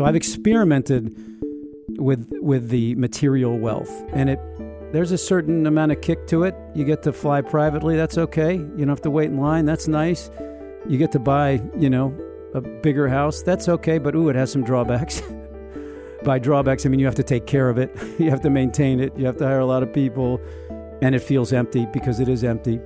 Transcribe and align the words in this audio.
So 0.00 0.06
I've 0.06 0.16
experimented 0.16 1.14
with 1.98 2.26
with 2.40 2.70
the 2.70 2.94
material 2.94 3.58
wealth, 3.58 3.90
and 4.14 4.30
it 4.30 4.40
there's 4.94 5.12
a 5.12 5.18
certain 5.18 5.66
amount 5.66 5.92
of 5.92 6.00
kick 6.00 6.26
to 6.28 6.44
it. 6.44 6.54
You 6.74 6.86
get 6.86 7.02
to 7.02 7.12
fly 7.12 7.42
privately, 7.42 7.96
that's 7.96 8.16
okay. 8.16 8.54
You 8.54 8.78
don't 8.78 8.88
have 8.88 9.02
to 9.02 9.10
wait 9.10 9.26
in 9.26 9.36
line, 9.36 9.66
that's 9.66 9.88
nice. 9.88 10.30
You 10.88 10.96
get 10.96 11.12
to 11.12 11.18
buy, 11.18 11.60
you 11.78 11.90
know, 11.90 12.18
a 12.54 12.62
bigger 12.62 13.08
house, 13.08 13.42
that's 13.42 13.68
okay. 13.68 13.98
But 13.98 14.14
ooh, 14.14 14.30
it 14.30 14.36
has 14.36 14.50
some 14.50 14.64
drawbacks. 14.64 15.20
By 16.24 16.38
drawbacks, 16.38 16.86
I 16.86 16.88
mean 16.88 16.98
you 16.98 17.04
have 17.04 17.16
to 17.16 17.22
take 17.22 17.46
care 17.46 17.68
of 17.68 17.76
it, 17.76 17.94
you 18.18 18.30
have 18.30 18.40
to 18.40 18.48
maintain 18.48 19.00
it, 19.00 19.14
you 19.18 19.26
have 19.26 19.36
to 19.36 19.44
hire 19.44 19.60
a 19.60 19.66
lot 19.66 19.82
of 19.82 19.92
people, 19.92 20.40
and 21.02 21.14
it 21.14 21.20
feels 21.20 21.52
empty 21.52 21.86
because 21.92 22.20
it 22.20 22.28
is 22.28 22.42
empty. 22.42 22.80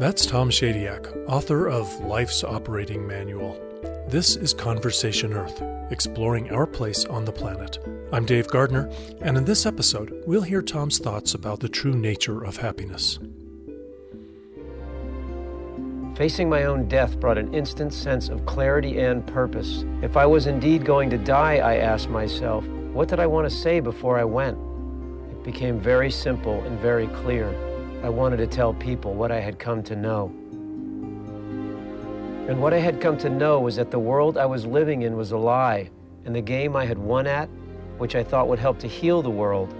That's 0.00 0.26
Tom 0.26 0.50
Shadyac, 0.50 1.28
author 1.28 1.68
of 1.68 2.00
Life's 2.00 2.42
Operating 2.42 3.06
Manual. 3.06 3.71
This 4.12 4.36
is 4.36 4.52
Conversation 4.52 5.32
Earth, 5.32 5.62
exploring 5.90 6.50
our 6.50 6.66
place 6.66 7.06
on 7.06 7.24
the 7.24 7.32
planet. 7.32 7.78
I'm 8.12 8.26
Dave 8.26 8.46
Gardner, 8.46 8.90
and 9.22 9.38
in 9.38 9.46
this 9.46 9.64
episode, 9.64 10.22
we'll 10.26 10.42
hear 10.42 10.60
Tom's 10.60 10.98
thoughts 10.98 11.32
about 11.32 11.60
the 11.60 11.68
true 11.70 11.94
nature 11.94 12.44
of 12.44 12.58
happiness. 12.58 13.18
Facing 16.14 16.50
my 16.50 16.64
own 16.64 16.88
death 16.88 17.18
brought 17.20 17.38
an 17.38 17.54
instant 17.54 17.94
sense 17.94 18.28
of 18.28 18.44
clarity 18.44 19.00
and 19.00 19.26
purpose. 19.26 19.86
If 20.02 20.18
I 20.18 20.26
was 20.26 20.46
indeed 20.46 20.84
going 20.84 21.08
to 21.08 21.16
die, 21.16 21.54
I 21.54 21.76
asked 21.76 22.10
myself, 22.10 22.66
what 22.66 23.08
did 23.08 23.18
I 23.18 23.26
want 23.26 23.48
to 23.48 23.56
say 23.56 23.80
before 23.80 24.18
I 24.18 24.24
went? 24.24 24.58
It 25.30 25.42
became 25.42 25.80
very 25.80 26.10
simple 26.10 26.60
and 26.64 26.78
very 26.80 27.06
clear. 27.06 27.48
I 28.04 28.10
wanted 28.10 28.36
to 28.36 28.46
tell 28.46 28.74
people 28.74 29.14
what 29.14 29.32
I 29.32 29.40
had 29.40 29.58
come 29.58 29.82
to 29.84 29.96
know. 29.96 30.30
And 32.48 32.60
what 32.60 32.74
I 32.74 32.78
had 32.78 33.00
come 33.00 33.16
to 33.18 33.30
know 33.30 33.60
was 33.60 33.76
that 33.76 33.90
the 33.90 33.98
world 33.98 34.36
I 34.36 34.46
was 34.46 34.66
living 34.66 35.02
in 35.02 35.16
was 35.16 35.30
a 35.30 35.36
lie, 35.36 35.90
and 36.24 36.34
the 36.34 36.40
game 36.40 36.74
I 36.74 36.86
had 36.86 36.98
won 36.98 37.26
at, 37.26 37.48
which 37.98 38.16
I 38.16 38.24
thought 38.24 38.48
would 38.48 38.58
help 38.58 38.78
to 38.80 38.88
heal 38.88 39.22
the 39.22 39.30
world, 39.30 39.72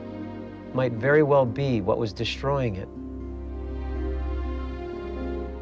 might 0.73 0.93
very 0.93 1.23
well 1.23 1.45
be 1.45 1.81
what 1.81 1.99
was 1.99 2.13
destroying 2.13 2.77
it. 2.77 2.89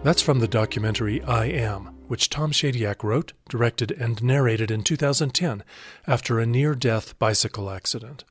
That's 0.05 0.23
from 0.23 0.41
the 0.41 0.49
documentary 0.49 1.23
I 1.23 1.47
Am, 1.47 1.87
which 2.07 2.31
Tom 2.31 2.53
Shadyac 2.53 3.03
wrote, 3.03 3.33
directed, 3.49 3.93
and 3.93 4.23
narrated 4.23 4.71
in 4.71 4.83
2010 4.83 5.63
after 6.07 6.39
a 6.39 6.47
near 6.47 6.75
death 6.75 7.19
bicycle 7.19 7.71
accident. 7.71 8.25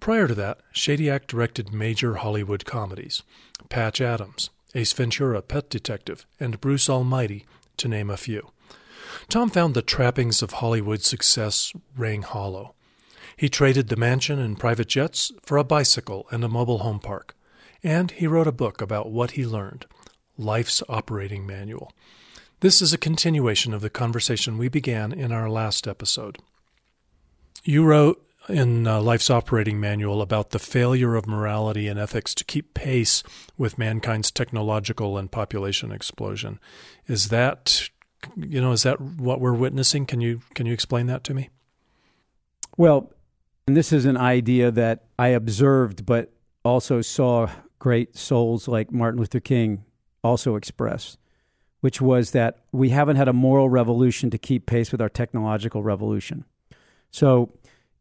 Prior 0.00 0.26
to 0.26 0.34
that, 0.34 0.58
Shadyac 0.74 1.26
directed 1.26 1.72
major 1.72 2.16
Hollywood 2.16 2.64
comedies 2.64 3.22
Patch 3.68 4.00
Adams, 4.00 4.50
Ace 4.74 4.92
Ventura, 4.92 5.40
Pet 5.42 5.70
Detective, 5.70 6.26
and 6.40 6.60
Bruce 6.60 6.90
Almighty, 6.90 7.44
to 7.78 7.88
name 7.88 8.10
a 8.10 8.16
few. 8.16 8.50
Tom 9.28 9.50
found 9.50 9.74
the 9.74 9.82
trappings 9.82 10.42
of 10.42 10.54
Hollywood 10.54 11.02
success 11.02 11.72
rang 11.96 12.22
hollow. 12.22 12.74
He 13.36 13.48
traded 13.48 13.88
the 13.88 13.96
mansion 13.96 14.38
and 14.38 14.58
private 14.58 14.88
jets 14.88 15.32
for 15.42 15.56
a 15.56 15.64
bicycle 15.64 16.26
and 16.30 16.44
a 16.44 16.48
mobile 16.48 16.78
home 16.78 17.00
park. 17.00 17.36
And 17.82 18.10
he 18.10 18.26
wrote 18.26 18.46
a 18.46 18.52
book 18.52 18.80
about 18.80 19.10
what 19.10 19.32
he 19.32 19.46
learned 19.46 19.86
Life's 20.38 20.82
Operating 20.88 21.46
Manual. 21.46 21.92
This 22.60 22.80
is 22.80 22.92
a 22.92 22.98
continuation 22.98 23.74
of 23.74 23.80
the 23.80 23.90
conversation 23.90 24.56
we 24.56 24.68
began 24.68 25.12
in 25.12 25.32
our 25.32 25.50
last 25.50 25.88
episode. 25.88 26.38
You 27.64 27.84
wrote 27.84 28.24
in 28.48 28.86
uh, 28.86 29.00
Life's 29.00 29.30
Operating 29.30 29.80
Manual 29.80 30.20
about 30.20 30.50
the 30.50 30.58
failure 30.58 31.14
of 31.14 31.26
morality 31.26 31.88
and 31.88 31.98
ethics 31.98 32.34
to 32.34 32.44
keep 32.44 32.74
pace 32.74 33.22
with 33.56 33.78
mankind's 33.78 34.30
technological 34.30 35.16
and 35.16 35.30
population 35.30 35.92
explosion. 35.92 36.58
Is 37.06 37.28
that 37.28 37.88
you 38.36 38.60
know 38.60 38.72
is 38.72 38.82
that 38.84 39.00
what 39.00 39.40
we're 39.40 39.52
witnessing? 39.52 40.06
Can 40.06 40.20
you 40.20 40.40
can 40.54 40.66
you 40.66 40.72
explain 40.72 41.06
that 41.06 41.24
to 41.24 41.34
me? 41.34 41.50
Well, 42.76 43.12
and 43.66 43.76
this 43.76 43.92
is 43.92 44.04
an 44.04 44.16
idea 44.16 44.70
that 44.70 45.04
I 45.18 45.28
observed, 45.28 46.06
but 46.06 46.32
also 46.64 47.00
saw 47.00 47.50
great 47.78 48.16
souls 48.16 48.68
like 48.68 48.92
Martin 48.92 49.20
Luther 49.20 49.40
King 49.40 49.84
also 50.22 50.56
express, 50.56 51.16
which 51.80 52.00
was 52.00 52.30
that 52.30 52.58
we 52.70 52.90
haven't 52.90 53.16
had 53.16 53.28
a 53.28 53.32
moral 53.32 53.68
revolution 53.68 54.30
to 54.30 54.38
keep 54.38 54.66
pace 54.66 54.92
with 54.92 55.00
our 55.00 55.08
technological 55.08 55.82
revolution. 55.82 56.44
So 57.10 57.52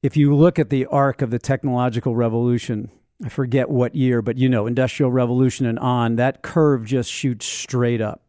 if 0.02 0.18
you 0.18 0.36
look 0.36 0.58
at 0.58 0.70
the 0.70 0.86
arc 0.88 1.22
of 1.22 1.30
the 1.30 1.40
technological 1.40 2.16
revolution, 2.16 2.90
I 3.24 3.30
forget 3.30 3.70
what 3.70 3.96
year, 3.96 4.22
but 4.22 4.38
you 4.38 4.50
know, 4.50 4.66
industrial 4.66 5.12
revolution 5.12 5.66
and 5.66 5.78
on, 5.78 6.16
that 6.16 6.42
curve 6.42 6.86
just 6.86 7.12
shoots 7.12 7.46
straight 7.46 8.02
up. 8.02 8.24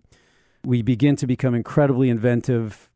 We 0.65 0.83
begin 0.83 1.17
to 1.17 1.27
become 1.27 1.55
incredibly 1.55 2.11
inventive 2.11 2.91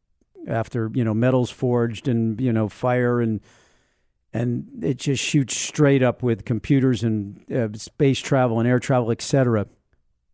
after, 0.47 0.91
you 0.95 1.05
know, 1.05 1.15
metals 1.15 1.51
forged 1.51 2.07
and, 2.07 2.41
you 2.41 2.53
know, 2.53 2.69
fire 2.69 3.21
and 3.21 3.41
and 4.33 4.85
it 4.85 4.99
just 4.99 5.23
shoots 5.23 5.57
straight 5.57 6.03
up 6.03 6.23
with 6.23 6.45
computers 6.45 7.03
and 7.03 7.41
uh, 7.51 7.69
space 7.79 8.21
travel 8.21 8.59
and 8.59 8.69
air 8.69 8.79
travel, 8.79 9.11
etc. 9.11 9.67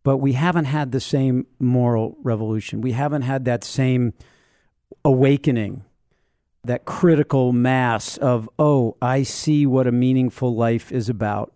But 0.03 0.17
we 0.17 0.33
haven't 0.33 0.65
had 0.65 0.91
the 0.91 0.99
same 0.99 1.47
moral 1.57 2.17
revolution. 2.21 2.81
We 2.81 2.91
haven't 2.91 3.21
had 3.21 3.45
that 3.45 3.63
same 3.63 4.13
awakening 5.05 5.85
that 6.65 6.85
critical 6.85 7.51
mass 7.51 8.17
of, 8.17 8.49
oh, 8.57 8.95
I 9.01 9.23
see 9.23 9.65
what 9.65 9.85
a 9.85 9.91
meaningful 9.91 10.55
life 10.55 10.91
is 10.91 11.09
about. 11.09 11.53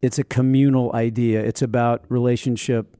It's 0.00 0.18
a 0.18 0.24
communal 0.24 0.94
idea, 0.94 1.42
it's 1.42 1.62
about 1.62 2.04
relationship 2.08 2.96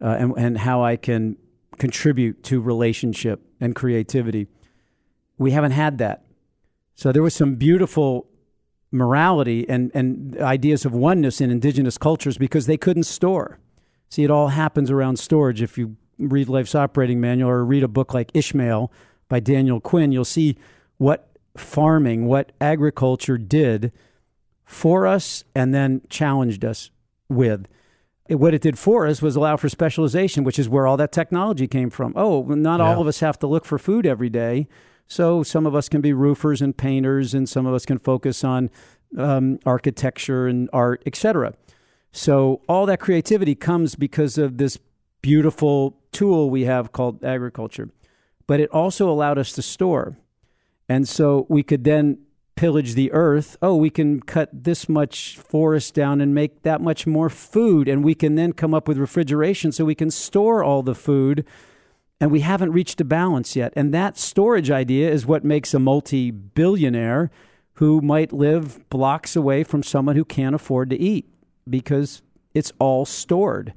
uh, 0.00 0.16
and, 0.18 0.34
and 0.38 0.58
how 0.58 0.82
I 0.82 0.96
can 0.96 1.36
contribute 1.78 2.42
to 2.44 2.60
relationship 2.60 3.40
and 3.60 3.74
creativity. 3.74 4.46
We 5.36 5.50
haven't 5.50 5.72
had 5.72 5.98
that. 5.98 6.24
So 6.94 7.12
there 7.12 7.22
was 7.22 7.34
some 7.34 7.56
beautiful 7.56 8.26
morality 8.90 9.68
and, 9.68 9.90
and 9.94 10.40
ideas 10.40 10.84
of 10.84 10.92
oneness 10.92 11.40
in 11.40 11.50
indigenous 11.50 11.98
cultures 11.98 12.38
because 12.38 12.66
they 12.66 12.76
couldn't 12.76 13.04
store. 13.04 13.58
See, 14.08 14.24
it 14.24 14.30
all 14.30 14.48
happens 14.48 14.90
around 14.90 15.18
storage. 15.18 15.60
If 15.60 15.76
you 15.76 15.96
read 16.18 16.48
Life's 16.48 16.74
Operating 16.74 17.20
Manual 17.20 17.50
or 17.50 17.64
read 17.64 17.82
a 17.82 17.88
book 17.88 18.14
like 18.14 18.30
Ishmael, 18.32 18.90
by 19.28 19.40
Daniel 19.40 19.80
Quinn, 19.80 20.12
you'll 20.12 20.24
see 20.24 20.56
what 20.96 21.28
farming, 21.56 22.26
what 22.26 22.52
agriculture 22.60 23.38
did 23.38 23.92
for 24.64 25.06
us 25.06 25.44
and 25.54 25.74
then 25.74 26.02
challenged 26.08 26.64
us 26.64 26.90
with. 27.28 27.66
What 28.28 28.52
it 28.52 28.60
did 28.60 28.78
for 28.78 29.06
us 29.06 29.22
was 29.22 29.36
allow 29.36 29.56
for 29.56 29.68
specialization, 29.68 30.44
which 30.44 30.58
is 30.58 30.68
where 30.68 30.86
all 30.86 30.98
that 30.98 31.12
technology 31.12 31.66
came 31.66 31.88
from. 31.88 32.12
Oh, 32.14 32.42
not 32.42 32.80
yeah. 32.80 32.86
all 32.86 33.00
of 33.00 33.06
us 33.06 33.20
have 33.20 33.38
to 33.38 33.46
look 33.46 33.64
for 33.64 33.78
food 33.78 34.04
every 34.06 34.28
day. 34.28 34.68
So 35.06 35.42
some 35.42 35.64
of 35.64 35.74
us 35.74 35.88
can 35.88 36.02
be 36.02 36.12
roofers 36.12 36.60
and 36.60 36.76
painters, 36.76 37.32
and 37.32 37.48
some 37.48 37.64
of 37.64 37.72
us 37.72 37.86
can 37.86 37.98
focus 37.98 38.44
on 38.44 38.68
um, 39.16 39.58
architecture 39.64 40.46
and 40.46 40.68
art, 40.74 41.02
etc. 41.06 41.54
So 42.12 42.60
all 42.68 42.84
that 42.86 43.00
creativity 43.00 43.54
comes 43.54 43.94
because 43.94 44.36
of 44.36 44.58
this 44.58 44.78
beautiful 45.22 45.98
tool 46.12 46.50
we 46.50 46.64
have 46.64 46.92
called 46.92 47.24
agriculture 47.24 47.88
but 48.48 48.58
it 48.58 48.70
also 48.70 49.08
allowed 49.08 49.38
us 49.38 49.52
to 49.52 49.62
store. 49.62 50.16
And 50.88 51.06
so 51.06 51.46
we 51.48 51.62
could 51.62 51.84
then 51.84 52.18
pillage 52.56 52.94
the 52.94 53.12
earth. 53.12 53.56
Oh, 53.62 53.76
we 53.76 53.90
can 53.90 54.20
cut 54.20 54.48
this 54.52 54.88
much 54.88 55.36
forest 55.36 55.94
down 55.94 56.20
and 56.20 56.34
make 56.34 56.62
that 56.62 56.80
much 56.80 57.06
more 57.06 57.28
food. 57.28 57.86
And 57.88 58.02
we 58.02 58.16
can 58.16 58.34
then 58.34 58.52
come 58.52 58.74
up 58.74 58.88
with 58.88 58.98
refrigeration 58.98 59.70
so 59.70 59.84
we 59.84 59.94
can 59.94 60.10
store 60.10 60.64
all 60.64 60.82
the 60.82 60.94
food. 60.94 61.44
And 62.20 62.32
we 62.32 62.40
haven't 62.40 62.72
reached 62.72 63.00
a 63.00 63.04
balance 63.04 63.54
yet. 63.54 63.72
And 63.76 63.94
that 63.94 64.18
storage 64.18 64.72
idea 64.72 65.08
is 65.08 65.24
what 65.24 65.44
makes 65.44 65.72
a 65.72 65.78
multi 65.78 66.32
billionaire 66.32 67.30
who 67.74 68.00
might 68.00 68.32
live 68.32 68.88
blocks 68.88 69.36
away 69.36 69.62
from 69.62 69.84
someone 69.84 70.16
who 70.16 70.24
can't 70.24 70.54
afford 70.54 70.90
to 70.90 70.98
eat 70.98 71.28
because 71.68 72.22
it's 72.54 72.72
all 72.80 73.04
stored. 73.04 73.74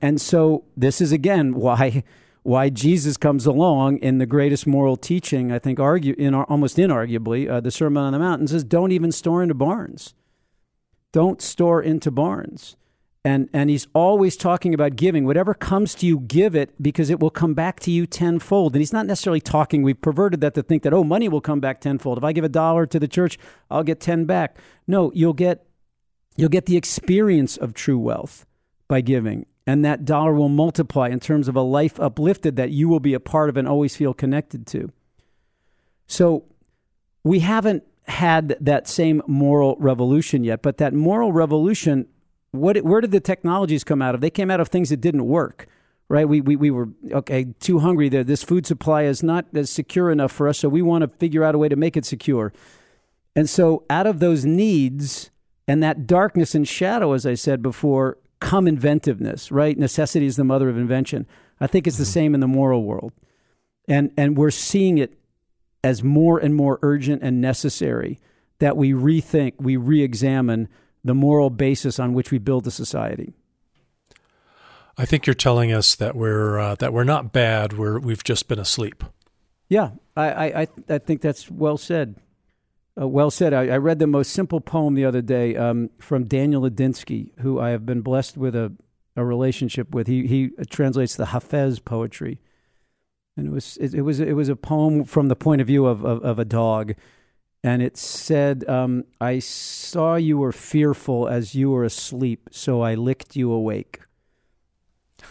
And 0.00 0.20
so 0.20 0.64
this 0.76 1.00
is 1.00 1.10
again 1.10 1.54
why 1.56 2.04
why 2.46 2.68
Jesus 2.68 3.16
comes 3.16 3.44
along 3.44 3.98
in 3.98 4.18
the 4.18 4.26
greatest 4.26 4.68
moral 4.68 4.96
teaching, 4.96 5.50
I 5.50 5.58
think, 5.58 5.80
argue 5.80 6.14
in 6.16 6.32
almost 6.32 6.76
inarguably, 6.76 7.50
uh, 7.50 7.60
the 7.60 7.72
Sermon 7.72 8.04
on 8.04 8.12
the 8.12 8.20
Mount, 8.20 8.48
says, 8.48 8.62
"Don't 8.62 8.92
even 8.92 9.10
store 9.10 9.42
into 9.42 9.54
barns. 9.54 10.14
Don't 11.10 11.42
store 11.42 11.82
into 11.82 12.10
barns." 12.12 12.76
And 13.24 13.50
and 13.52 13.68
he's 13.68 13.88
always 13.94 14.36
talking 14.36 14.72
about 14.72 14.94
giving. 14.94 15.26
Whatever 15.26 15.54
comes 15.54 15.96
to 15.96 16.06
you, 16.06 16.20
give 16.20 16.54
it 16.54 16.80
because 16.80 17.10
it 17.10 17.18
will 17.18 17.30
come 17.30 17.54
back 17.54 17.80
to 17.80 17.90
you 17.90 18.06
tenfold. 18.06 18.74
And 18.74 18.80
he's 18.80 18.92
not 18.92 19.06
necessarily 19.06 19.40
talking. 19.40 19.82
We've 19.82 20.00
perverted 20.00 20.40
that 20.42 20.54
to 20.54 20.62
think 20.62 20.84
that 20.84 20.94
oh, 20.94 21.02
money 21.02 21.28
will 21.28 21.40
come 21.40 21.58
back 21.58 21.80
tenfold. 21.80 22.16
If 22.16 22.22
I 22.22 22.30
give 22.30 22.44
a 22.44 22.48
dollar 22.48 22.86
to 22.86 23.00
the 23.00 23.08
church, 23.08 23.38
I'll 23.68 23.82
get 23.82 23.98
ten 23.98 24.24
back. 24.24 24.56
No, 24.86 25.10
you'll 25.12 25.32
get 25.32 25.66
you'll 26.36 26.48
get 26.48 26.66
the 26.66 26.76
experience 26.76 27.56
of 27.56 27.74
true 27.74 27.98
wealth 27.98 28.46
by 28.86 29.00
giving 29.00 29.46
and 29.66 29.84
that 29.84 30.04
dollar 30.04 30.32
will 30.32 30.48
multiply 30.48 31.08
in 31.08 31.18
terms 31.20 31.48
of 31.48 31.56
a 31.56 31.60
life 31.60 31.98
uplifted 31.98 32.56
that 32.56 32.70
you 32.70 32.88
will 32.88 33.00
be 33.00 33.14
a 33.14 33.20
part 33.20 33.48
of 33.48 33.56
and 33.56 33.66
always 33.66 33.96
feel 33.96 34.14
connected 34.14 34.66
to. 34.68 34.92
So 36.06 36.44
we 37.24 37.40
haven't 37.40 37.82
had 38.06 38.56
that 38.60 38.86
same 38.86 39.20
moral 39.26 39.76
revolution 39.80 40.44
yet, 40.44 40.62
but 40.62 40.78
that 40.78 40.94
moral 40.94 41.32
revolution, 41.32 42.06
what, 42.52 42.76
where 42.82 43.00
did 43.00 43.10
the 43.10 43.20
technologies 43.20 43.82
come 43.82 44.00
out 44.00 44.14
of? 44.14 44.20
They 44.20 44.30
came 44.30 44.50
out 44.50 44.60
of 44.60 44.68
things 44.68 44.90
that 44.90 45.00
didn't 45.00 45.26
work. 45.26 45.66
right? 46.08 46.28
We, 46.28 46.40
we, 46.40 46.56
we 46.56 46.70
were, 46.70 46.88
okay, 47.10 47.46
too 47.60 47.80
hungry 47.80 48.08
there. 48.08 48.24
This 48.24 48.42
food 48.42 48.66
supply 48.66 49.02
is 49.02 49.22
not 49.22 49.46
as 49.54 49.70
secure 49.70 50.10
enough 50.10 50.32
for 50.32 50.48
us, 50.48 50.58
so 50.58 50.68
we 50.68 50.82
want 50.82 51.02
to 51.02 51.08
figure 51.08 51.42
out 51.42 51.54
a 51.54 51.58
way 51.58 51.68
to 51.68 51.76
make 51.76 51.96
it 51.96 52.04
secure. 52.04 52.52
And 53.34 53.50
so, 53.50 53.84
out 53.90 54.06
of 54.06 54.20
those 54.20 54.44
needs 54.44 55.30
and 55.68 55.82
that 55.82 56.06
darkness 56.06 56.54
and 56.54 56.66
shadow, 56.66 57.12
as 57.12 57.26
I 57.26 57.34
said 57.34 57.60
before, 57.60 58.18
come 58.40 58.68
inventiveness, 58.68 59.50
right? 59.50 59.78
Necessity 59.78 60.26
is 60.26 60.36
the 60.36 60.44
mother 60.44 60.68
of 60.68 60.76
invention. 60.76 61.26
I 61.60 61.66
think 61.66 61.86
it's 61.86 61.96
the 61.96 62.04
mm-hmm. 62.04 62.12
same 62.12 62.34
in 62.34 62.40
the 62.40 62.46
moral 62.46 62.84
world. 62.84 63.12
And, 63.88 64.10
and 64.16 64.36
we're 64.36 64.50
seeing 64.50 64.98
it 64.98 65.18
as 65.82 66.02
more 66.02 66.38
and 66.38 66.54
more 66.54 66.78
urgent 66.82 67.22
and 67.22 67.40
necessary 67.40 68.18
that 68.58 68.76
we 68.76 68.92
rethink, 68.92 69.54
we 69.58 69.76
re 69.76 70.02
examine 70.02 70.68
the 71.04 71.14
moral 71.14 71.50
basis 71.50 71.98
on 71.98 72.12
which 72.12 72.30
we 72.30 72.38
build 72.38 72.66
a 72.66 72.70
society. 72.70 73.34
I 74.98 75.04
think 75.04 75.26
you're 75.26 75.34
telling 75.34 75.72
us 75.72 75.94
that 75.94 76.16
we're 76.16 76.58
uh, 76.58 76.74
that 76.76 76.92
we're 76.92 77.04
not 77.04 77.32
bad. 77.32 77.74
We're 77.74 77.98
we've 77.98 78.24
just 78.24 78.48
been 78.48 78.58
asleep. 78.58 79.04
Yeah, 79.68 79.90
I 80.16 80.62
I 80.62 80.68
I 80.88 80.98
think 80.98 81.20
that's 81.20 81.50
well 81.50 81.76
said. 81.76 82.16
Uh, 82.98 83.06
well 83.06 83.30
said. 83.30 83.52
I, 83.52 83.68
I, 83.68 83.76
read 83.76 83.98
the 83.98 84.06
most 84.06 84.32
simple 84.32 84.60
poem 84.60 84.94
the 84.94 85.04
other 85.04 85.20
day 85.20 85.54
um, 85.54 85.90
from 85.98 86.24
Daniel 86.24 86.62
Ladinsky, 86.62 87.30
who 87.40 87.60
I 87.60 87.70
have 87.70 87.84
been 87.84 88.00
blessed 88.00 88.38
with 88.38 88.56
a, 88.56 88.72
a 89.14 89.24
relationship 89.24 89.94
with. 89.94 90.06
He 90.06 90.26
he 90.26 90.50
translates 90.70 91.14
the 91.14 91.26
Hafez 91.26 91.84
poetry, 91.84 92.40
and 93.36 93.48
it 93.48 93.50
was 93.50 93.76
it, 93.78 93.92
it 93.92 94.02
was 94.02 94.20
it 94.20 94.32
was 94.32 94.48
a 94.48 94.56
poem 94.56 95.04
from 95.04 95.28
the 95.28 95.36
point 95.36 95.60
of 95.60 95.66
view 95.66 95.84
of 95.84 96.04
of, 96.04 96.22
of 96.22 96.38
a 96.38 96.44
dog, 96.46 96.94
and 97.62 97.82
it 97.82 97.98
said, 97.98 98.66
um, 98.66 99.04
"I 99.20 99.40
saw 99.40 100.14
you 100.14 100.38
were 100.38 100.52
fearful 100.52 101.28
as 101.28 101.54
you 101.54 101.70
were 101.70 101.84
asleep, 101.84 102.48
so 102.50 102.80
I 102.80 102.94
licked 102.94 103.36
you 103.36 103.52
awake." 103.52 104.00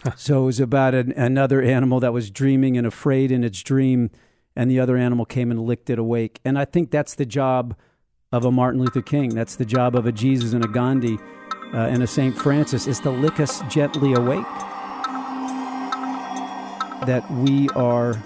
so 0.16 0.42
it 0.42 0.46
was 0.46 0.60
about 0.60 0.94
an, 0.94 1.12
another 1.12 1.62
animal 1.62 2.00
that 2.00 2.12
was 2.12 2.30
dreaming 2.30 2.76
and 2.76 2.86
afraid 2.86 3.32
in 3.32 3.42
its 3.42 3.62
dream, 3.62 4.10
and 4.56 4.70
the 4.70 4.80
other 4.80 4.96
animal 4.96 5.24
came 5.24 5.50
and 5.50 5.60
licked 5.60 5.90
it 5.90 5.98
awake. 5.98 6.40
And 6.44 6.58
I 6.58 6.64
think 6.64 6.90
that's 6.90 7.14
the 7.14 7.26
job 7.26 7.76
of 8.32 8.44
a 8.44 8.50
Martin 8.50 8.80
Luther 8.80 9.02
King. 9.02 9.34
That's 9.34 9.56
the 9.56 9.64
job 9.64 9.94
of 9.94 10.06
a 10.06 10.12
Jesus 10.12 10.52
and 10.52 10.64
a 10.64 10.68
Gandhi 10.68 11.18
uh, 11.72 11.78
and 11.78 12.02
a 12.02 12.06
St. 12.06 12.36
Francis 12.36 12.86
is 12.86 12.98
to 13.00 13.10
lick 13.10 13.38
us 13.38 13.60
gently 13.68 14.14
awake. 14.14 14.46
That 17.06 17.24
we 17.30 17.68
are 17.70 18.20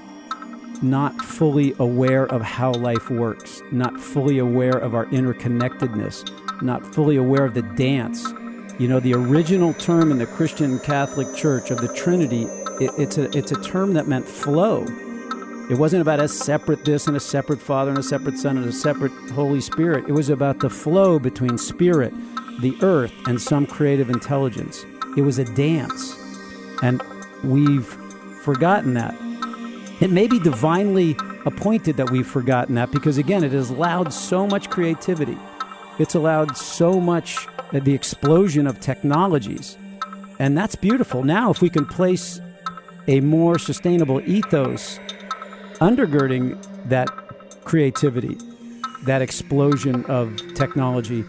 not 0.80 1.20
fully 1.20 1.74
aware 1.78 2.26
of 2.26 2.40
how 2.40 2.72
life 2.72 3.10
works, 3.10 3.60
not 3.70 4.00
fully 4.00 4.38
aware 4.38 4.78
of 4.78 4.94
our 4.94 5.06
interconnectedness, 5.06 6.62
not 6.62 6.94
fully 6.94 7.16
aware 7.16 7.44
of 7.44 7.52
the 7.52 7.62
dance 7.62 8.24
you 8.80 8.88
know, 8.88 8.98
the 8.98 9.12
original 9.12 9.74
term 9.74 10.10
in 10.10 10.16
the 10.16 10.24
Christian 10.24 10.78
Catholic 10.78 11.36
Church 11.36 11.70
of 11.70 11.82
the 11.82 11.92
Trinity, 11.92 12.44
it, 12.82 12.90
it's, 12.96 13.18
a, 13.18 13.24
it's 13.36 13.52
a 13.52 13.60
term 13.60 13.92
that 13.92 14.08
meant 14.08 14.26
flow. 14.26 14.86
It 15.70 15.78
wasn't 15.78 16.02
about 16.02 16.18
a 16.18 16.26
separate 16.26 16.84
this 16.84 17.06
and 17.06 17.16
a 17.16 17.20
separate 17.20 17.60
Father 17.60 17.90
and 17.90 17.98
a 17.98 18.02
separate 18.02 18.36
Son 18.36 18.56
and 18.56 18.66
a 18.66 18.72
separate 18.72 19.12
Holy 19.30 19.60
Spirit. 19.60 20.04
It 20.08 20.12
was 20.12 20.28
about 20.28 20.58
the 20.58 20.68
flow 20.68 21.20
between 21.20 21.58
spirit, 21.58 22.12
the 22.60 22.74
earth, 22.82 23.12
and 23.28 23.40
some 23.40 23.66
creative 23.66 24.10
intelligence. 24.10 24.84
It 25.16 25.22
was 25.22 25.38
a 25.38 25.44
dance. 25.54 26.18
And 26.82 27.00
we've 27.44 27.86
forgotten 28.42 28.94
that. 28.94 29.14
It 30.00 30.10
may 30.10 30.26
be 30.26 30.40
divinely 30.40 31.14
appointed 31.46 31.96
that 31.98 32.10
we've 32.10 32.26
forgotten 32.26 32.74
that 32.74 32.90
because, 32.90 33.16
again, 33.16 33.44
it 33.44 33.52
has 33.52 33.70
allowed 33.70 34.12
so 34.12 34.48
much 34.48 34.70
creativity. 34.70 35.38
It's 36.00 36.16
allowed 36.16 36.56
so 36.56 36.98
much 37.00 37.46
uh, 37.72 37.78
the 37.78 37.94
explosion 37.94 38.66
of 38.66 38.80
technologies. 38.80 39.76
And 40.40 40.58
that's 40.58 40.74
beautiful. 40.74 41.22
Now, 41.22 41.52
if 41.52 41.62
we 41.62 41.70
can 41.70 41.86
place 41.86 42.40
a 43.06 43.20
more 43.20 43.56
sustainable 43.56 44.20
ethos 44.28 44.98
undergirding 45.80 46.62
that 46.88 47.08
creativity, 47.64 48.36
that 49.04 49.22
explosion 49.22 50.04
of 50.06 50.36
technology, 50.54 51.24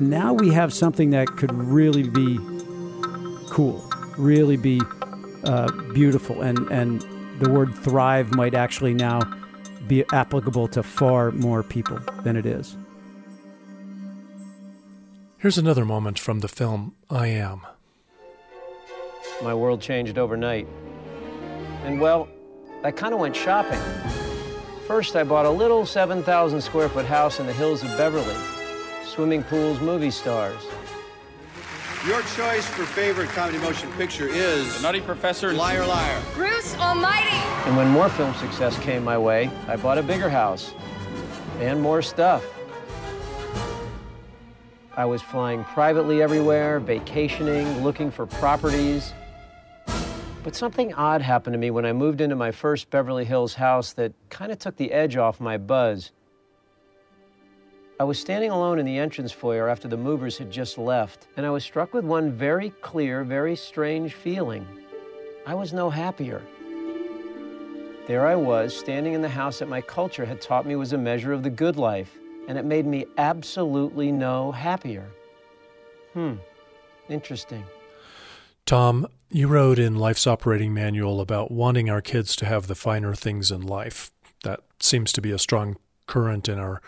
now 0.00 0.32
we 0.32 0.50
have 0.50 0.72
something 0.72 1.10
that 1.10 1.26
could 1.28 1.52
really 1.52 2.08
be 2.08 2.38
cool, 3.50 3.88
really 4.16 4.56
be 4.56 4.80
uh, 5.44 5.70
beautiful. 5.92 6.42
And, 6.42 6.58
and 6.70 7.00
the 7.40 7.50
word 7.50 7.74
thrive 7.74 8.34
might 8.34 8.54
actually 8.54 8.94
now 8.94 9.20
be 9.88 10.04
applicable 10.12 10.68
to 10.68 10.82
far 10.82 11.32
more 11.32 11.62
people 11.62 11.98
than 12.22 12.36
it 12.36 12.46
is. 12.46 12.76
Here's 15.38 15.58
another 15.58 15.84
moment 15.84 16.20
from 16.20 16.38
the 16.38 16.46
film 16.46 16.94
I 17.10 17.26
Am. 17.26 17.62
My 19.42 19.54
world 19.54 19.80
changed 19.80 20.16
overnight. 20.16 20.68
And 21.84 22.00
well, 22.00 22.28
I 22.84 22.90
kind 22.90 23.14
of 23.14 23.20
went 23.20 23.36
shopping. 23.36 23.78
First, 24.88 25.14
I 25.14 25.22
bought 25.22 25.46
a 25.46 25.50
little 25.50 25.86
7,000 25.86 26.60
square 26.60 26.88
foot 26.88 27.06
house 27.06 27.38
in 27.38 27.46
the 27.46 27.52
hills 27.52 27.84
of 27.84 27.96
Beverly. 27.96 28.34
Swimming 29.04 29.44
pools, 29.44 29.80
movie 29.80 30.10
stars. 30.10 30.60
Your 32.04 32.20
choice 32.34 32.66
for 32.66 32.84
favorite 32.84 33.28
comedy 33.28 33.58
motion 33.58 33.88
picture 33.92 34.26
is 34.26 34.76
The 34.76 34.82
Nutty 34.82 35.00
Professor 35.00 35.52
Liar 35.52 35.86
Liar. 35.86 36.20
Bruce 36.34 36.76
Almighty. 36.78 37.36
And 37.66 37.76
when 37.76 37.86
more 37.86 38.08
film 38.08 38.34
success 38.34 38.76
came 38.80 39.04
my 39.04 39.16
way, 39.16 39.48
I 39.68 39.76
bought 39.76 39.98
a 39.98 40.02
bigger 40.02 40.28
house 40.28 40.74
and 41.60 41.80
more 41.80 42.02
stuff. 42.02 42.44
I 44.96 45.04
was 45.04 45.22
flying 45.22 45.62
privately 45.62 46.20
everywhere, 46.20 46.80
vacationing, 46.80 47.84
looking 47.84 48.10
for 48.10 48.26
properties. 48.26 49.12
But 50.44 50.56
something 50.56 50.92
odd 50.94 51.22
happened 51.22 51.54
to 51.54 51.58
me 51.58 51.70
when 51.70 51.86
I 51.86 51.92
moved 51.92 52.20
into 52.20 52.34
my 52.34 52.50
first 52.50 52.90
Beverly 52.90 53.24
Hills 53.24 53.54
house 53.54 53.92
that 53.92 54.12
kind 54.28 54.50
of 54.50 54.58
took 54.58 54.76
the 54.76 54.92
edge 54.92 55.16
off 55.16 55.40
my 55.40 55.56
buzz. 55.56 56.10
I 58.00 58.04
was 58.04 58.18
standing 58.18 58.50
alone 58.50 58.80
in 58.80 58.86
the 58.86 58.98
entrance 58.98 59.30
foyer 59.30 59.68
after 59.68 59.86
the 59.86 59.96
movers 59.96 60.36
had 60.36 60.50
just 60.50 60.78
left, 60.78 61.28
and 61.36 61.46
I 61.46 61.50
was 61.50 61.62
struck 61.62 61.94
with 61.94 62.04
one 62.04 62.32
very 62.32 62.70
clear, 62.80 63.22
very 63.22 63.54
strange 63.54 64.14
feeling. 64.14 64.66
I 65.46 65.54
was 65.54 65.72
no 65.72 65.90
happier. 65.90 66.42
There 68.08 68.26
I 68.26 68.34
was, 68.34 68.76
standing 68.76 69.12
in 69.12 69.22
the 69.22 69.28
house 69.28 69.60
that 69.60 69.68
my 69.68 69.80
culture 69.80 70.24
had 70.24 70.40
taught 70.40 70.66
me 70.66 70.74
was 70.74 70.92
a 70.92 70.98
measure 70.98 71.32
of 71.32 71.44
the 71.44 71.50
good 71.50 71.76
life 71.76 72.18
and 72.48 72.58
it 72.58 72.64
made 72.64 72.86
me 72.86 73.06
absolutely 73.18 74.10
no 74.10 74.50
happier. 74.50 75.08
Hmm, 76.12 76.34
interesting. 77.08 77.64
Tom, 78.66 79.06
you 79.30 79.48
wrote 79.48 79.78
in 79.78 79.96
Life's 79.96 80.26
Operating 80.26 80.74
Manual 80.74 81.20
about 81.20 81.50
wanting 81.50 81.90
our 81.90 82.00
kids 82.00 82.36
to 82.36 82.46
have 82.46 82.66
the 82.66 82.74
finer 82.74 83.14
things 83.14 83.50
in 83.50 83.62
life. 83.62 84.10
That 84.44 84.60
seems 84.80 85.12
to 85.12 85.20
be 85.20 85.30
a 85.30 85.38
strong 85.38 85.76
current 86.06 86.48
in 86.48 86.58
our 86.58 86.82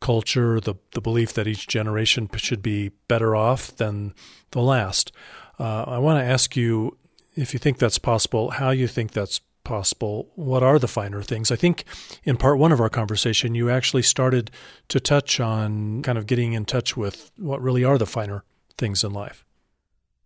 culture, 0.00 0.60
the, 0.60 0.74
the 0.92 1.00
belief 1.00 1.32
that 1.34 1.46
each 1.46 1.68
generation 1.68 2.28
should 2.36 2.62
be 2.62 2.90
better 3.06 3.36
off 3.36 3.76
than 3.76 4.14
the 4.52 4.60
last. 4.60 5.12
Uh, 5.58 5.84
I 5.86 5.98
want 5.98 6.18
to 6.18 6.24
ask 6.24 6.56
you 6.56 6.96
if 7.36 7.52
you 7.52 7.58
think 7.58 7.78
that's 7.78 7.98
possible, 7.98 8.50
how 8.50 8.70
you 8.70 8.88
think 8.88 9.12
that's 9.12 9.40
possible, 9.62 10.30
what 10.34 10.62
are 10.62 10.78
the 10.78 10.88
finer 10.88 11.22
things? 11.22 11.50
I 11.50 11.56
think 11.56 11.84
in 12.24 12.36
part 12.36 12.58
one 12.58 12.72
of 12.72 12.80
our 12.80 12.88
conversation, 12.88 13.54
you 13.54 13.70
actually 13.70 14.02
started 14.02 14.50
to 14.88 14.98
touch 14.98 15.38
on 15.38 16.02
kind 16.02 16.18
of 16.18 16.26
getting 16.26 16.54
in 16.54 16.64
touch 16.64 16.96
with 16.96 17.30
what 17.36 17.62
really 17.62 17.84
are 17.84 17.98
the 17.98 18.06
finer 18.06 18.42
things 18.78 19.04
in 19.04 19.12
life. 19.12 19.44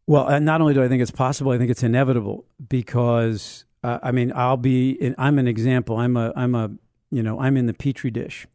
Well, 0.06 0.40
not 0.40 0.60
only 0.60 0.74
do 0.74 0.82
I 0.82 0.88
think 0.88 1.00
it's 1.02 1.10
possible, 1.10 1.52
I 1.52 1.58
think 1.58 1.70
it's 1.70 1.82
inevitable 1.82 2.44
because 2.68 3.64
uh, 3.84 3.98
I 4.02 4.12
mean, 4.12 4.32
I'll 4.34 4.56
be. 4.56 4.92
In, 4.92 5.14
I'm 5.18 5.38
an 5.38 5.46
example. 5.46 5.98
I'm 5.98 6.16
a. 6.16 6.32
I'm 6.34 6.54
a. 6.54 6.70
You 7.10 7.22
know, 7.22 7.38
I'm 7.38 7.56
in 7.56 7.66
the 7.66 7.74
petri 7.74 8.10
dish, 8.10 8.46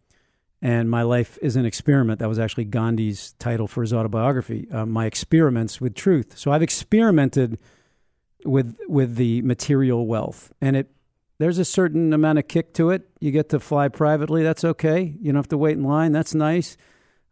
and 0.59 0.89
my 0.89 1.03
life 1.03 1.37
is 1.41 1.55
an 1.55 1.65
experiment. 1.65 2.19
That 2.19 2.27
was 2.27 2.39
actually 2.39 2.65
Gandhi's 2.65 3.33
title 3.33 3.67
for 3.67 3.81
his 3.81 3.93
autobiography. 3.93 4.67
Uh, 4.71 4.87
my 4.87 5.05
experiments 5.05 5.79
with 5.79 5.93
truth. 5.93 6.35
So 6.35 6.51
I've 6.51 6.63
experimented 6.63 7.59
with 8.43 8.75
with 8.87 9.15
the 9.15 9.43
material 9.43 10.07
wealth, 10.07 10.51
and 10.59 10.75
it 10.75 10.87
there's 11.37 11.59
a 11.59 11.65
certain 11.65 12.11
amount 12.11 12.39
of 12.39 12.47
kick 12.47 12.73
to 12.73 12.89
it. 12.89 13.07
You 13.19 13.29
get 13.29 13.49
to 13.49 13.59
fly 13.59 13.87
privately, 13.87 14.41
that's 14.41 14.63
okay. 14.63 15.15
You 15.21 15.31
don't 15.31 15.37
have 15.37 15.47
to 15.49 15.57
wait 15.57 15.77
in 15.77 15.83
line, 15.83 16.11
that's 16.11 16.33
nice. 16.33 16.75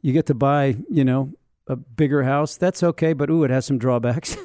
You 0.04 0.14
get 0.14 0.28
to 0.28 0.36
buy, 0.36 0.78
you 0.90 1.04
know, 1.04 1.34
a 1.68 1.76
bigger 1.76 2.24
house, 2.24 2.58
that's 2.58 2.84
okay. 2.84 3.14
But 3.14 3.30
ooh, 3.30 3.44
it 3.44 3.52
has 3.52 3.66
some 3.66 3.78
drawbacks. 3.78 4.38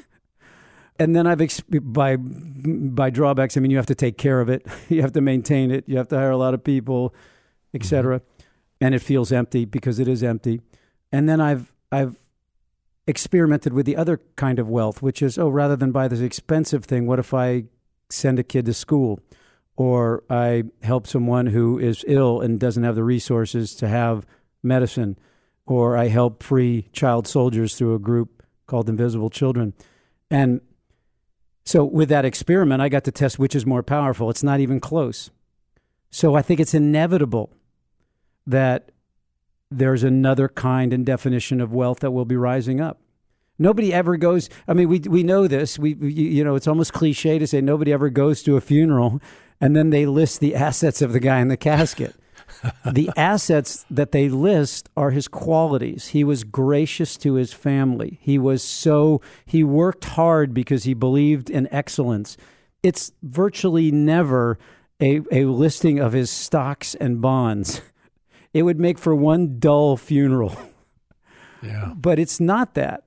and 0.99 1.15
then 1.15 1.27
I've 1.27 1.41
by 1.69 2.17
by 2.17 3.09
drawbacks, 3.09 3.57
I 3.57 3.59
mean 3.59 3.71
you 3.71 3.77
have 3.77 3.85
to 3.87 3.95
take 3.95 4.17
care 4.17 4.41
of 4.41 4.49
it, 4.49 4.65
you 4.89 5.01
have 5.01 5.13
to 5.13 5.21
maintain 5.21 5.71
it, 5.71 5.85
you 5.87 5.97
have 5.97 6.09
to 6.09 6.17
hire 6.17 6.31
a 6.31 6.37
lot 6.37 6.53
of 6.53 6.63
people, 6.63 7.13
etc. 7.73 8.19
Mm-hmm. 8.19 8.43
And 8.81 8.95
it 8.95 8.99
feels 8.99 9.31
empty 9.31 9.65
because 9.65 9.99
it 9.99 10.07
is 10.07 10.23
empty. 10.23 10.61
And 11.11 11.29
then 11.29 11.39
I've 11.39 11.73
I've 11.91 12.17
experimented 13.07 13.73
with 13.73 13.85
the 13.85 13.97
other 13.97 14.21
kind 14.35 14.59
of 14.59 14.69
wealth, 14.69 15.01
which 15.01 15.21
is, 15.21 15.37
oh, 15.37 15.49
rather 15.49 15.75
than 15.75 15.91
buy 15.91 16.07
this 16.07 16.21
expensive 16.21 16.85
thing, 16.85 17.05
what 17.05 17.19
if 17.19 17.33
I 17.33 17.65
send 18.09 18.39
a 18.39 18.43
kid 18.43 18.65
to 18.65 18.73
school? 18.73 19.19
Or 19.75 20.23
I 20.29 20.63
help 20.83 21.07
someone 21.07 21.47
who 21.47 21.79
is 21.79 22.05
ill 22.07 22.41
and 22.41 22.59
doesn't 22.59 22.83
have 22.83 22.95
the 22.95 23.03
resources 23.03 23.73
to 23.75 23.87
have 23.87 24.25
medicine. 24.61 25.17
Or 25.65 25.97
I 25.97 26.07
help 26.09 26.43
free 26.43 26.89
child 26.91 27.27
soldiers 27.27 27.75
through 27.75 27.95
a 27.95 27.99
group 27.99 28.43
called 28.67 28.89
Invisible 28.89 29.29
Children. 29.29 29.73
And 30.29 30.61
So 31.65 31.85
with 31.85 32.09
that 32.09 32.25
experiment, 32.25 32.81
I 32.81 32.89
got 32.89 33.05
to 33.05 33.11
test 33.11 33.39
which 33.39 33.55
is 33.55 33.65
more 33.65 33.83
powerful. 33.83 34.29
It's 34.29 34.43
not 34.43 34.59
even 34.59 34.79
close. 34.79 35.31
So 36.09 36.35
I 36.35 36.41
think 36.41 36.59
it's 36.59 36.73
inevitable 36.73 37.53
that 38.45 38.91
there's 39.71 40.03
another 40.03 40.47
kind 40.49 40.93
and 40.93 41.05
definition 41.05 41.61
of 41.61 41.73
wealth 41.73 41.99
that 42.01 42.11
will 42.11 42.25
be 42.25 42.35
rising 42.35 42.81
up. 42.81 42.99
Nobody 43.57 43.93
ever 43.93 44.17
goes. 44.17 44.49
I 44.67 44.73
mean, 44.73 44.89
we 44.89 44.99
we 44.99 45.23
know 45.23 45.47
this. 45.47 45.79
We, 45.79 45.93
we, 45.93 46.11
you 46.11 46.43
know 46.43 46.55
it's 46.55 46.67
almost 46.67 46.93
cliche 46.93 47.39
to 47.39 47.47
say 47.47 47.61
nobody 47.61 47.93
ever 47.93 48.09
goes 48.09 48.43
to 48.43 48.57
a 48.57 48.61
funeral 48.61 49.21
and 49.61 49.75
then 49.75 49.91
they 49.91 50.05
list 50.05 50.39
the 50.39 50.55
assets 50.55 51.01
of 51.01 51.13
the 51.13 51.19
guy 51.19 51.39
in 51.39 51.47
the 51.47 51.57
casket. 51.57 52.15
the 52.91 53.09
assets 53.15 53.85
that 53.89 54.11
they 54.11 54.29
list 54.29 54.89
are 54.95 55.11
his 55.11 55.27
qualities. 55.27 56.09
He 56.09 56.23
was 56.23 56.43
gracious 56.43 57.17
to 57.17 57.33
his 57.33 57.53
family. 57.53 58.19
He 58.21 58.37
was 58.37 58.63
so 58.63 59.21
he 59.45 59.63
worked 59.63 60.05
hard 60.05 60.53
because 60.53 60.83
he 60.83 60.93
believed 60.93 61.49
in 61.49 61.67
excellence. 61.73 62.37
It's 62.81 63.11
virtually 63.21 63.91
never 63.91 64.57
a, 64.99 65.21
a 65.31 65.45
listing 65.45 65.99
of 65.99 66.13
his 66.13 66.29
stocks 66.29 66.95
and 66.95 67.21
bonds. 67.21 67.81
It 68.53 68.61
would 68.61 68.79
make 68.79 68.99
for 68.99 69.15
one 69.15 69.57
dull 69.57 69.97
funeral. 69.97 70.55
Yeah. 71.63 71.93
But 71.95 72.19
it's 72.19 72.41
not 72.41 72.73
that. 72.73 73.05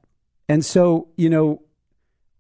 And 0.48 0.64
so, 0.64 1.08
you 1.16 1.28
know, 1.28 1.60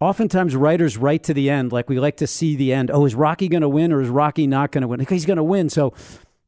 oftentimes 0.00 0.56
writers 0.56 0.96
write 0.96 1.24
to 1.24 1.34
the 1.34 1.50
end, 1.50 1.72
like 1.72 1.90
we 1.90 2.00
like 2.00 2.16
to 2.18 2.26
see 2.26 2.56
the 2.56 2.72
end. 2.72 2.90
Oh, 2.90 3.04
is 3.04 3.14
Rocky 3.14 3.48
going 3.48 3.60
to 3.60 3.68
win 3.68 3.92
or 3.92 4.00
is 4.00 4.08
Rocky 4.08 4.46
not 4.46 4.72
going 4.72 4.82
to 4.82 4.88
win? 4.88 5.00
He's 5.00 5.26
going 5.26 5.36
to 5.36 5.44
win. 5.44 5.68
So 5.68 5.92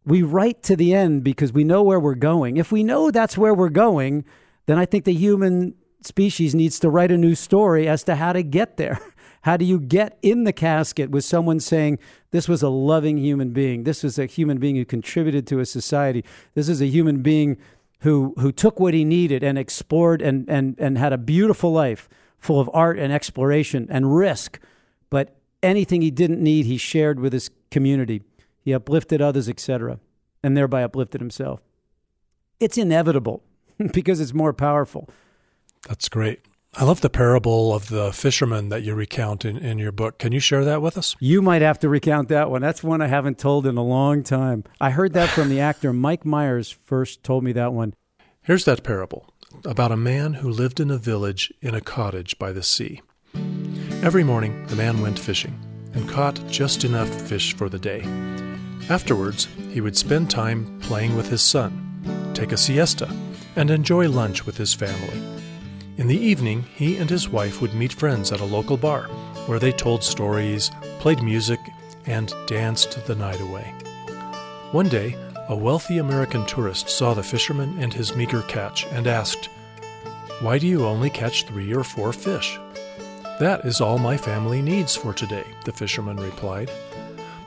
we 0.09 0.23
write 0.23 0.63
to 0.65 0.77
the 0.77 0.95
end 0.95 1.23
because 1.23 1.53
we 1.53 1.65
know 1.65 1.83
where 1.83 2.01
we're 2.01 2.15
going. 2.15 2.57
If 2.57 2.73
we 2.73 2.83
know 2.83 3.11
that's 3.11 3.37
where 3.37 3.55
we're 3.55 3.69
going, 3.69 4.25
then 4.67 4.79
I 4.79 4.87
think 4.87 5.05
the 5.05 5.13
human 5.13 5.75
species 6.03 6.55
needs 6.55 6.81
to 6.81 6.89
write 6.89 7.11
a 7.11 7.19
new 7.19 7.35
story 7.35 7.87
as 7.87 8.05
to 8.05 8.17
how 8.17 8.33
to 8.33 8.43
get 8.43 8.77
there. 8.77 8.99
How 9.43 9.57
do 9.57 9.65
you 9.65 9.79
get 9.79 10.19
in 10.21 10.43
the 10.43 10.53
casket 10.53 11.11
with 11.11 11.25
someone 11.25 11.61
saying, 11.61 12.01
This 12.33 12.49
was 12.49 12.61
a 12.61 12.69
loving 12.69 13.19
human 13.19 13.51
being? 13.51 13.85
This 13.85 14.03
was 14.03 14.19
a 14.19 14.27
human 14.27 14.59
being 14.59 14.75
who 14.75 14.85
contributed 14.85 15.47
to 15.47 15.61
a 15.61 15.65
society. 15.65 16.25
This 16.55 16.69
is 16.69 16.83
a 16.83 16.87
human 16.87 17.23
being 17.23 17.57
who 18.01 18.35
who 18.39 18.53
took 18.53 18.79
what 18.79 18.95
he 18.95 19.05
needed 19.05 19.43
and 19.43 19.59
explored 19.59 20.23
and 20.23 20.49
and 20.49 20.77
and 20.79 20.99
had 20.99 21.13
a 21.13 21.19
beautiful 21.19 21.73
life 21.73 22.09
full 22.39 22.61
of 22.61 22.71
art 22.73 22.99
and 22.99 23.13
exploration 23.13 23.87
and 23.91 24.17
risk 24.17 24.61
but 25.11 25.37
anything 25.63 26.03
he 26.03 26.11
didn't 26.11 26.41
need 26.41 26.67
he 26.67 26.77
shared 26.77 27.19
with 27.19 27.33
his 27.33 27.51
community 27.71 28.23
he 28.69 28.75
uplifted 28.75 29.23
others 29.23 29.49
etc 29.49 29.99
and 30.43 30.55
thereby 30.55 30.83
uplifted 30.83 31.21
himself 31.21 31.61
it's 32.61 32.77
inevitable 32.77 33.43
because 33.93 34.21
it's 34.21 34.35
more 34.35 34.53
powerful 34.53 35.09
That's 35.89 36.09
great. 36.11 36.41
I 36.75 36.85
love 36.85 37.01
the 37.01 37.09
parable 37.09 37.75
of 37.75 37.89
the 37.89 38.13
fisherman 38.13 38.69
that 38.69 38.83
you 38.83 38.95
recount 38.95 39.45
in, 39.47 39.57
in 39.57 39.79
your 39.79 39.91
book. 39.91 40.19
Can 40.19 40.33
you 40.33 40.41
share 40.41 40.65
that 40.67 40.83
with 40.83 40.99
us? 40.99 41.17
you 41.19 41.41
might 41.41 41.63
have 41.63 41.79
to 41.79 41.89
recount 41.89 42.29
that 42.29 42.51
one 42.51 42.61
that's 42.61 42.83
one 42.83 43.01
i 43.01 43.07
haven't 43.07 43.39
told 43.39 43.67
in 43.67 43.79
a 43.79 43.83
long 43.83 44.23
time 44.23 44.63
i 44.81 44.91
heard 44.91 45.15
that 45.15 45.31
from 45.31 45.49
the 45.49 45.61
actor 45.71 45.93
mike 45.95 46.25
myers 46.27 46.71
first 46.71 47.23
told 47.25 47.43
me 47.43 47.53
that 47.53 47.73
one 47.73 47.95
Here's 48.43 48.65
that 48.67 48.83
parable 48.83 49.23
about 49.65 49.93
a 49.93 49.97
man 49.97 50.35
who 50.35 50.51
lived 50.51 50.79
in 50.81 50.91
a 50.91 50.99
village 50.99 51.53
in 51.63 51.75
a 51.75 51.81
cottage 51.81 52.39
by 52.39 52.53
the 52.53 52.63
sea. 52.63 53.01
Every 54.03 54.25
morning, 54.25 54.67
the 54.67 54.77
man 54.77 55.01
went 55.01 55.19
fishing 55.19 55.59
and 55.95 56.09
caught 56.09 56.41
just 56.49 56.85
enough 56.85 57.09
fish 57.29 57.55
for 57.57 57.69
the 57.69 57.79
day. 57.79 58.01
Afterwards, 58.91 59.49
he 59.71 59.83
would 59.83 59.97
spend 59.97 60.31
time 60.31 60.81
playing 60.81 61.15
with 61.15 61.29
his 61.29 61.43
son, 61.43 62.33
take 62.33 62.53
a 62.53 62.57
siesta, 62.57 63.15
and 63.55 63.71
enjoy 63.71 64.09
lunch 64.09 64.47
with 64.47 64.57
his 64.57 64.73
family. 64.73 65.23
In 65.99 66.07
the 66.07 66.17
evening, 66.17 66.65
he 66.75 66.97
and 66.97 67.11
his 67.11 67.29
wife 67.29 67.61
would 67.61 67.75
meet 67.75 67.93
friends 67.93 68.33
at 68.33 68.41
a 68.41 68.47
local 68.47 68.79
bar 68.79 69.09
where 69.47 69.59
they 69.59 69.73
told 69.73 70.03
stories, 70.03 70.71
played 71.01 71.23
music, 71.23 71.61
and 72.07 72.33
danced 72.47 73.05
the 73.07 73.15
night 73.15 73.41
away. 73.41 73.75
One 74.73 74.89
day, 74.89 75.17
a 75.49 75.57
wealthy 75.57 75.99
American 75.99 76.47
tourist 76.47 76.89
saw 76.89 77.13
the 77.13 77.23
fisherman 77.23 77.77
and 77.79 77.93
his 77.93 78.15
meager 78.15 78.43
catch 78.43 78.87
and 78.87 79.07
asked, 79.07 79.51
Why 80.41 80.59
do 80.59 80.67
you 80.67 80.87
only 80.87 81.11
catch 81.11 81.45
three 81.45 81.75
or 81.75 81.85
four 81.85 82.15
fish? 82.15 82.59
That 83.39 83.63
is 83.65 83.83
all 83.83 83.99
my 83.99 84.17
family 84.17 84.63
needs 84.63 84.97
for 84.97 85.13
today, 85.13 85.45
the 85.65 85.73
fisherman 85.73 86.17
replied. 86.17 86.71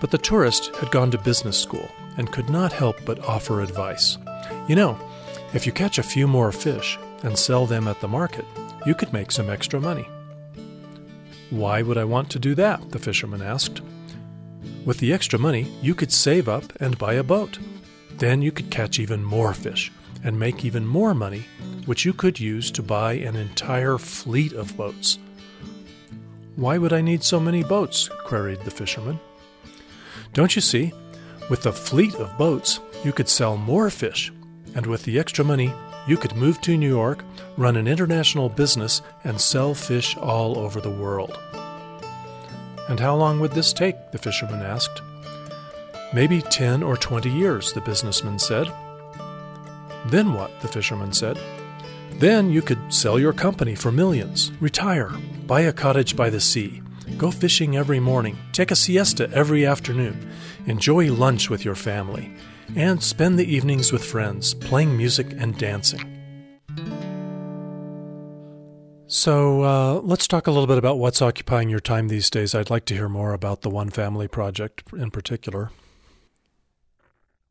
But 0.01 0.11
the 0.11 0.17
tourist 0.17 0.75
had 0.75 0.91
gone 0.91 1.11
to 1.11 1.17
business 1.17 1.57
school 1.57 1.87
and 2.17 2.31
could 2.31 2.49
not 2.49 2.73
help 2.73 2.97
but 3.05 3.23
offer 3.23 3.61
advice. 3.61 4.17
You 4.67 4.75
know, 4.75 4.99
if 5.53 5.65
you 5.65 5.71
catch 5.71 5.97
a 5.97 6.03
few 6.03 6.27
more 6.27 6.51
fish 6.51 6.97
and 7.23 7.37
sell 7.37 7.65
them 7.65 7.87
at 7.87 8.01
the 8.01 8.07
market, 8.07 8.45
you 8.85 8.95
could 8.95 9.13
make 9.13 9.31
some 9.31 9.49
extra 9.49 9.79
money. 9.79 10.07
Why 11.51 11.81
would 11.81 11.97
I 11.97 12.03
want 12.03 12.29
to 12.31 12.39
do 12.39 12.55
that? 12.55 12.91
the 12.91 12.99
fisherman 12.99 13.41
asked. 13.41 13.81
With 14.85 14.97
the 14.97 15.13
extra 15.13 15.37
money, 15.37 15.71
you 15.81 15.93
could 15.93 16.11
save 16.11 16.49
up 16.49 16.63
and 16.81 16.97
buy 16.97 17.13
a 17.13 17.23
boat. 17.23 17.59
Then 18.17 18.41
you 18.41 18.51
could 18.51 18.71
catch 18.71 18.99
even 18.99 19.23
more 19.23 19.53
fish 19.53 19.91
and 20.23 20.39
make 20.39 20.65
even 20.65 20.85
more 20.85 21.13
money, 21.13 21.45
which 21.85 22.05
you 22.05 22.13
could 22.13 22.39
use 22.39 22.71
to 22.71 22.81
buy 22.81 23.13
an 23.13 23.35
entire 23.35 23.97
fleet 23.97 24.53
of 24.53 24.75
boats. 24.77 25.19
Why 26.55 26.77
would 26.77 26.93
I 26.93 27.01
need 27.01 27.23
so 27.23 27.39
many 27.39 27.63
boats? 27.63 28.09
queried 28.25 28.61
the 28.61 28.71
fisherman. 28.71 29.19
Don't 30.33 30.55
you 30.55 30.61
see? 30.61 30.93
With 31.49 31.65
a 31.65 31.73
fleet 31.73 32.15
of 32.15 32.37
boats, 32.37 32.79
you 33.03 33.11
could 33.11 33.27
sell 33.27 33.57
more 33.57 33.89
fish, 33.89 34.31
and 34.75 34.85
with 34.85 35.03
the 35.03 35.19
extra 35.19 35.43
money, 35.43 35.73
you 36.07 36.17
could 36.17 36.35
move 36.35 36.61
to 36.61 36.77
New 36.77 36.87
York, 36.87 37.23
run 37.57 37.75
an 37.75 37.87
international 37.87 38.47
business, 38.47 39.01
and 39.23 39.39
sell 39.39 39.73
fish 39.73 40.15
all 40.17 40.57
over 40.57 40.79
the 40.79 40.89
world. 40.89 41.37
And 42.87 42.99
how 42.99 43.15
long 43.15 43.39
would 43.39 43.51
this 43.51 43.73
take? 43.73 44.11
the 44.11 44.17
fisherman 44.17 44.61
asked. 44.61 45.01
Maybe 46.13 46.41
ten 46.41 46.81
or 46.83 46.97
twenty 46.97 47.29
years, 47.29 47.73
the 47.73 47.81
businessman 47.81 48.39
said. 48.39 48.71
Then 50.07 50.33
what? 50.33 50.51
the 50.61 50.67
fisherman 50.67 51.13
said. 51.13 51.37
Then 52.13 52.49
you 52.49 52.61
could 52.61 52.93
sell 52.93 53.19
your 53.19 53.33
company 53.33 53.75
for 53.75 53.91
millions, 53.91 54.51
retire, 54.59 55.09
buy 55.45 55.61
a 55.61 55.73
cottage 55.73 56.15
by 56.15 56.29
the 56.29 56.41
sea, 56.41 56.81
go 57.17 57.31
fishing 57.31 57.77
every 57.77 57.99
morning, 57.99 58.37
take 58.51 58.71
a 58.71 58.75
siesta 58.75 59.29
every 59.33 59.65
afternoon, 59.65 60.29
enjoy 60.65 61.11
lunch 61.11 61.49
with 61.49 61.63
your 61.65 61.75
family, 61.75 62.33
and 62.75 63.01
spend 63.03 63.37
the 63.37 63.53
evenings 63.53 63.91
with 63.91 64.03
friends, 64.03 64.53
playing 64.53 64.95
music 64.95 65.31
and 65.37 65.57
dancing. 65.57 66.17
So 69.07 69.63
uh, 69.63 69.93
let's 70.03 70.25
talk 70.25 70.47
a 70.47 70.51
little 70.51 70.67
bit 70.67 70.77
about 70.77 70.97
what's 70.97 71.21
occupying 71.21 71.69
your 71.69 71.81
time 71.81 72.07
these 72.07 72.29
days. 72.29 72.55
I'd 72.55 72.69
like 72.69 72.85
to 72.85 72.93
hear 72.93 73.09
more 73.09 73.33
about 73.33 73.61
the 73.61 73.69
One 73.69 73.89
Family 73.89 74.29
Project 74.29 74.83
in 74.93 75.11
particular. 75.11 75.69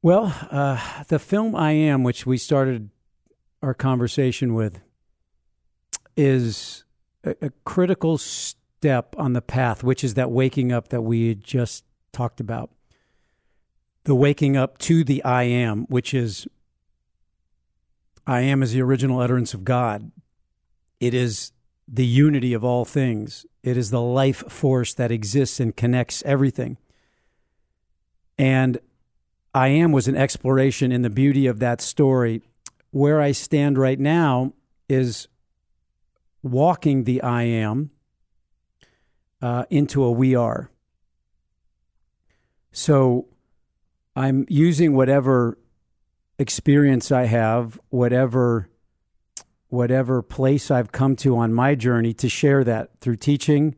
Well, 0.00 0.34
uh, 0.50 1.04
the 1.08 1.18
film 1.18 1.54
I 1.54 1.72
Am, 1.72 2.02
which 2.02 2.24
we 2.24 2.38
started 2.38 2.88
our 3.62 3.74
conversation 3.74 4.54
with, 4.54 4.80
is 6.16 6.84
a, 7.24 7.36
a 7.42 7.50
critical 7.64 8.16
step 8.80 9.14
on 9.18 9.34
the 9.34 9.42
path, 9.42 9.84
which 9.84 10.02
is 10.02 10.14
that 10.14 10.30
waking 10.30 10.72
up 10.72 10.88
that 10.88 11.02
we 11.02 11.28
had 11.28 11.44
just 11.44 11.84
talked 12.12 12.40
about. 12.40 12.70
The 14.04 14.14
waking 14.14 14.56
up 14.56 14.78
to 14.78 15.04
the 15.04 15.22
I 15.22 15.42
Am, 15.42 15.84
which 15.90 16.14
is 16.14 16.49
I 18.26 18.40
Am 18.40 18.62
is 18.62 18.72
the 18.72 18.80
original 18.80 19.20
utterance 19.20 19.52
of 19.52 19.64
God. 19.64 20.10
It 20.99 21.12
is 21.12 21.52
the 21.87 22.06
unity 22.06 22.54
of 22.54 22.64
all 22.64 22.87
things. 22.87 23.44
It 23.62 23.76
is 23.76 23.90
the 23.90 24.00
life 24.00 24.50
force 24.50 24.94
that 24.94 25.12
exists 25.12 25.60
and 25.60 25.76
connects 25.76 26.22
everything. 26.25 26.78
And 28.38 28.78
I 29.54 29.68
Am 29.68 29.92
was 29.92 30.08
an 30.08 30.16
exploration 30.16 30.90
in 30.90 31.02
the 31.02 31.10
beauty 31.10 31.46
of 31.46 31.58
that 31.58 31.82
story. 31.82 32.40
Where 32.92 33.20
I 33.20 33.32
stand 33.32 33.76
right 33.76 34.00
now 34.00 34.54
is 34.88 35.28
walking 36.42 37.04
the 37.04 37.20
I 37.20 37.42
Am 37.42 37.90
uh, 39.42 39.64
into 39.70 40.02
a 40.04 40.11
We 40.11 40.35
Are. 40.35 40.70
So 42.73 43.26
I'm 44.14 44.47
using 44.49 44.94
whatever 44.94 45.59
experience 46.38 47.11
I 47.12 47.25
have, 47.25 47.78
whatever 47.90 48.68
whatever 49.68 50.20
place 50.20 50.70
I've 50.70 50.92
come 50.92 51.16
to 51.16 51.37
on 51.37 51.54
my 51.54 51.75
journey 51.76 52.12
to 52.14 52.28
share 52.28 52.64
that 52.64 52.90
through 53.00 53.16
teaching, 53.16 53.76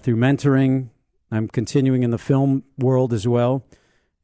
through 0.00 0.16
mentoring. 0.16 0.88
I'm 1.30 1.46
continuing 1.46 2.02
in 2.02 2.10
the 2.10 2.18
film 2.18 2.64
world 2.78 3.12
as 3.12 3.28
well. 3.28 3.64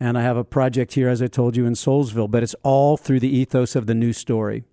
And 0.00 0.16
I 0.18 0.22
have 0.22 0.36
a 0.38 0.44
project 0.44 0.94
here, 0.94 1.08
as 1.08 1.20
I 1.22 1.26
told 1.28 1.54
you, 1.54 1.66
in 1.66 1.74
Soulsville, 1.74 2.30
but 2.30 2.42
it's 2.42 2.56
all 2.62 2.96
through 2.96 3.20
the 3.20 3.28
ethos 3.28 3.76
of 3.76 3.86
the 3.86 3.94
new 3.94 4.12
story. 4.12 4.64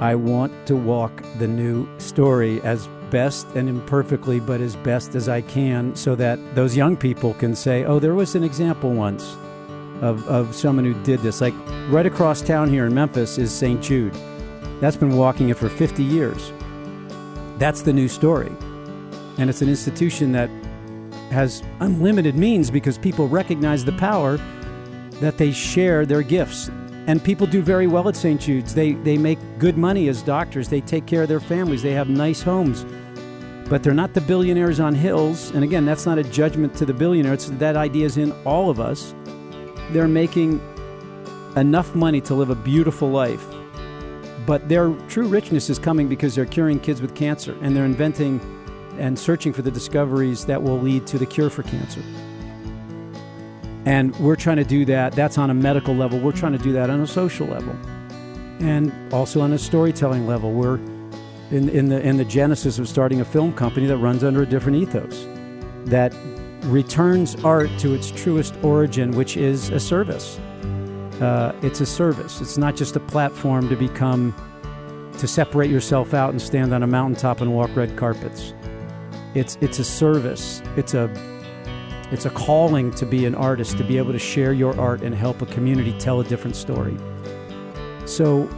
I 0.00 0.14
want 0.16 0.66
to 0.66 0.74
walk 0.74 1.22
the 1.38 1.46
new 1.46 1.88
story 1.98 2.60
as 2.62 2.88
best 3.12 3.46
and 3.54 3.68
imperfectly, 3.68 4.40
but 4.40 4.60
as 4.60 4.74
best 4.74 5.14
as 5.14 5.28
I 5.28 5.42
can, 5.42 5.94
so 5.94 6.16
that 6.16 6.38
those 6.56 6.76
young 6.76 6.96
people 6.96 7.34
can 7.34 7.54
say, 7.54 7.84
oh, 7.84 8.00
there 8.00 8.14
was 8.14 8.34
an 8.34 8.42
example 8.42 8.92
once 8.92 9.36
of, 10.00 10.26
of 10.26 10.54
someone 10.54 10.84
who 10.84 11.00
did 11.04 11.20
this. 11.20 11.40
Like 11.40 11.54
right 11.90 12.06
across 12.06 12.42
town 12.42 12.68
here 12.68 12.86
in 12.86 12.94
Memphis 12.94 13.38
is 13.38 13.52
St. 13.52 13.80
Jude. 13.80 14.14
That's 14.80 14.96
been 14.96 15.16
walking 15.16 15.50
it 15.50 15.56
for 15.56 15.68
50 15.68 16.02
years. 16.02 16.52
That's 17.58 17.82
the 17.82 17.92
new 17.92 18.08
story. 18.08 18.50
And 19.38 19.48
it's 19.48 19.62
an 19.62 19.68
institution 19.68 20.32
that 20.32 20.50
has 21.30 21.62
unlimited 21.80 22.34
means 22.34 22.70
because 22.70 22.98
people 22.98 23.28
recognize 23.28 23.84
the 23.84 23.92
power 23.92 24.38
that 25.20 25.38
they 25.38 25.52
share 25.52 26.04
their 26.04 26.22
gifts. 26.22 26.70
And 27.06 27.22
people 27.22 27.46
do 27.46 27.62
very 27.62 27.86
well 27.86 28.08
at 28.08 28.16
St. 28.16 28.40
Jude's. 28.40 28.74
They, 28.74 28.92
they 28.92 29.18
make 29.18 29.38
good 29.58 29.76
money 29.76 30.08
as 30.08 30.22
doctors, 30.22 30.68
they 30.68 30.80
take 30.80 31.06
care 31.06 31.22
of 31.22 31.28
their 31.28 31.40
families, 31.40 31.82
they 31.82 31.92
have 31.92 32.08
nice 32.08 32.42
homes. 32.42 32.86
But 33.68 33.82
they're 33.82 33.94
not 33.94 34.14
the 34.14 34.20
billionaires 34.20 34.80
on 34.80 34.94
hills. 34.94 35.50
And 35.50 35.64
again, 35.64 35.84
that's 35.84 36.06
not 36.06 36.18
a 36.18 36.24
judgment 36.24 36.74
to 36.76 36.84
the 36.84 36.92
billionaire. 36.92 37.32
It's 37.32 37.48
that 37.48 37.76
idea 37.76 38.06
is 38.06 38.18
in 38.18 38.32
all 38.44 38.70
of 38.70 38.78
us. 38.78 39.14
They're 39.90 40.08
making 40.08 40.60
enough 41.56 41.94
money 41.94 42.20
to 42.22 42.34
live 42.34 42.50
a 42.50 42.54
beautiful 42.54 43.10
life. 43.10 43.44
But 44.46 44.68
their 44.68 44.90
true 45.08 45.26
richness 45.26 45.70
is 45.70 45.78
coming 45.78 46.08
because 46.08 46.34
they're 46.34 46.46
curing 46.46 46.80
kids 46.80 47.00
with 47.00 47.14
cancer 47.14 47.56
and 47.62 47.74
they're 47.74 47.84
inventing 47.84 48.40
and 48.98 49.18
searching 49.18 49.52
for 49.52 49.62
the 49.62 49.70
discoveries 49.70 50.44
that 50.46 50.62
will 50.62 50.78
lead 50.78 51.06
to 51.06 51.18
the 51.18 51.26
cure 51.26 51.48
for 51.48 51.62
cancer. 51.62 52.02
And 53.84 54.14
we're 54.16 54.36
trying 54.36 54.58
to 54.58 54.64
do 54.64 54.84
that. 54.84 55.12
That's 55.12 55.38
on 55.38 55.50
a 55.50 55.54
medical 55.54 55.94
level. 55.94 56.18
We're 56.18 56.32
trying 56.32 56.52
to 56.52 56.58
do 56.58 56.72
that 56.72 56.88
on 56.88 57.00
a 57.00 57.06
social 57.06 57.46
level. 57.46 57.76
And 58.60 58.92
also 59.12 59.40
on 59.40 59.52
a 59.52 59.58
storytelling 59.58 60.26
level. 60.26 60.52
We're 60.52 60.76
in, 61.50 61.68
in, 61.68 61.88
the, 61.88 62.00
in 62.00 62.16
the 62.16 62.24
genesis 62.24 62.78
of 62.78 62.88
starting 62.88 63.20
a 63.20 63.24
film 63.24 63.52
company 63.52 63.86
that 63.86 63.98
runs 63.98 64.24
under 64.24 64.42
a 64.42 64.46
different 64.46 64.78
ethos, 64.78 65.26
that 65.86 66.14
returns 66.62 67.34
art 67.44 67.70
to 67.78 67.94
its 67.94 68.10
truest 68.10 68.54
origin, 68.62 69.10
which 69.12 69.36
is 69.36 69.68
a 69.70 69.80
service. 69.80 70.38
Uh, 71.20 71.54
it's 71.62 71.80
a 71.80 71.86
service. 71.86 72.40
It's 72.40 72.56
not 72.56 72.76
just 72.76 72.96
a 72.96 73.00
platform 73.00 73.68
to 73.68 73.76
become, 73.76 74.34
to 75.18 75.28
separate 75.28 75.70
yourself 75.70 76.14
out 76.14 76.30
and 76.30 76.40
stand 76.40 76.72
on 76.72 76.82
a 76.82 76.86
mountaintop 76.86 77.40
and 77.40 77.52
walk 77.52 77.74
red 77.76 77.96
carpets. 77.96 78.54
It's 79.34 79.56
it's 79.60 79.78
a 79.78 79.84
service. 79.84 80.62
It's 80.76 80.94
a 80.94 81.08
it's 82.12 82.26
a 82.26 82.30
calling 82.30 82.90
to 82.92 83.06
be 83.06 83.24
an 83.24 83.34
artist, 83.34 83.78
to 83.78 83.84
be 83.84 83.96
able 83.96 84.12
to 84.12 84.18
share 84.18 84.52
your 84.52 84.78
art 84.78 85.00
and 85.00 85.14
help 85.14 85.40
a 85.40 85.46
community 85.46 85.94
tell 85.98 86.20
a 86.20 86.24
different 86.24 86.54
story. 86.54 86.94
So 88.04 88.50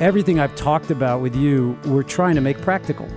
everything 0.00 0.38
I've 0.38 0.54
talked 0.54 0.92
about 0.92 1.20
with 1.20 1.34
you, 1.34 1.76
we're 1.86 2.04
trying 2.04 2.36
to 2.36 2.40
make 2.40 2.60
practical. 2.62 3.08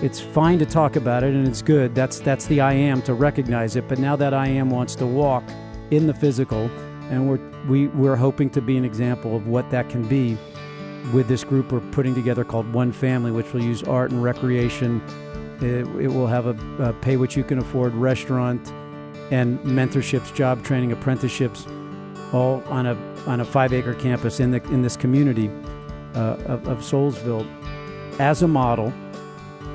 It's 0.00 0.20
fine 0.20 0.60
to 0.60 0.66
talk 0.66 0.94
about 0.94 1.24
it 1.24 1.34
and 1.34 1.46
it's 1.48 1.60
good. 1.60 1.92
That's 1.92 2.20
that's 2.20 2.46
the 2.46 2.60
I 2.60 2.72
am 2.72 3.02
to 3.02 3.14
recognize 3.14 3.74
it, 3.74 3.88
but 3.88 3.98
now 3.98 4.14
that 4.14 4.32
I 4.32 4.46
am 4.46 4.70
wants 4.70 4.94
to 4.96 5.06
walk 5.06 5.42
in 5.90 6.06
the 6.06 6.14
physical 6.14 6.70
and 7.10 7.28
we're 7.28 7.40
we, 7.66 7.88
we're 7.88 8.14
hoping 8.14 8.48
to 8.50 8.60
be 8.60 8.76
an 8.76 8.84
example 8.84 9.34
of 9.34 9.48
what 9.48 9.68
that 9.70 9.88
can 9.88 10.06
be 10.06 10.38
with 11.12 11.26
this 11.26 11.42
group 11.42 11.72
we're 11.72 11.80
putting 11.90 12.14
together 12.14 12.44
called 12.44 12.72
One 12.72 12.92
Family, 12.92 13.32
which 13.32 13.52
will 13.52 13.62
use 13.62 13.82
art 13.82 14.12
and 14.12 14.22
recreation 14.22 15.02
it, 15.62 15.86
it 16.00 16.08
will 16.08 16.26
have 16.26 16.46
a, 16.46 16.82
a, 16.82 16.92
pay 16.92 17.16
what 17.16 17.36
you 17.36 17.44
can 17.44 17.58
afford 17.58 17.94
restaurant 17.94 18.72
and 19.30 19.58
mentorships, 19.60 20.34
job 20.34 20.64
training, 20.64 20.92
apprenticeships, 20.92 21.66
all 22.32 22.62
on 22.66 22.86
a 22.86 22.96
on 23.26 23.40
a 23.40 23.44
five 23.44 23.72
acre 23.72 23.94
campus 23.94 24.40
in 24.40 24.50
the 24.50 24.62
in 24.64 24.82
this 24.82 24.96
community 24.96 25.50
uh, 26.14 26.36
of, 26.46 26.66
of 26.68 26.78
Soulsville, 26.78 27.46
as 28.20 28.42
a 28.42 28.48
model 28.48 28.92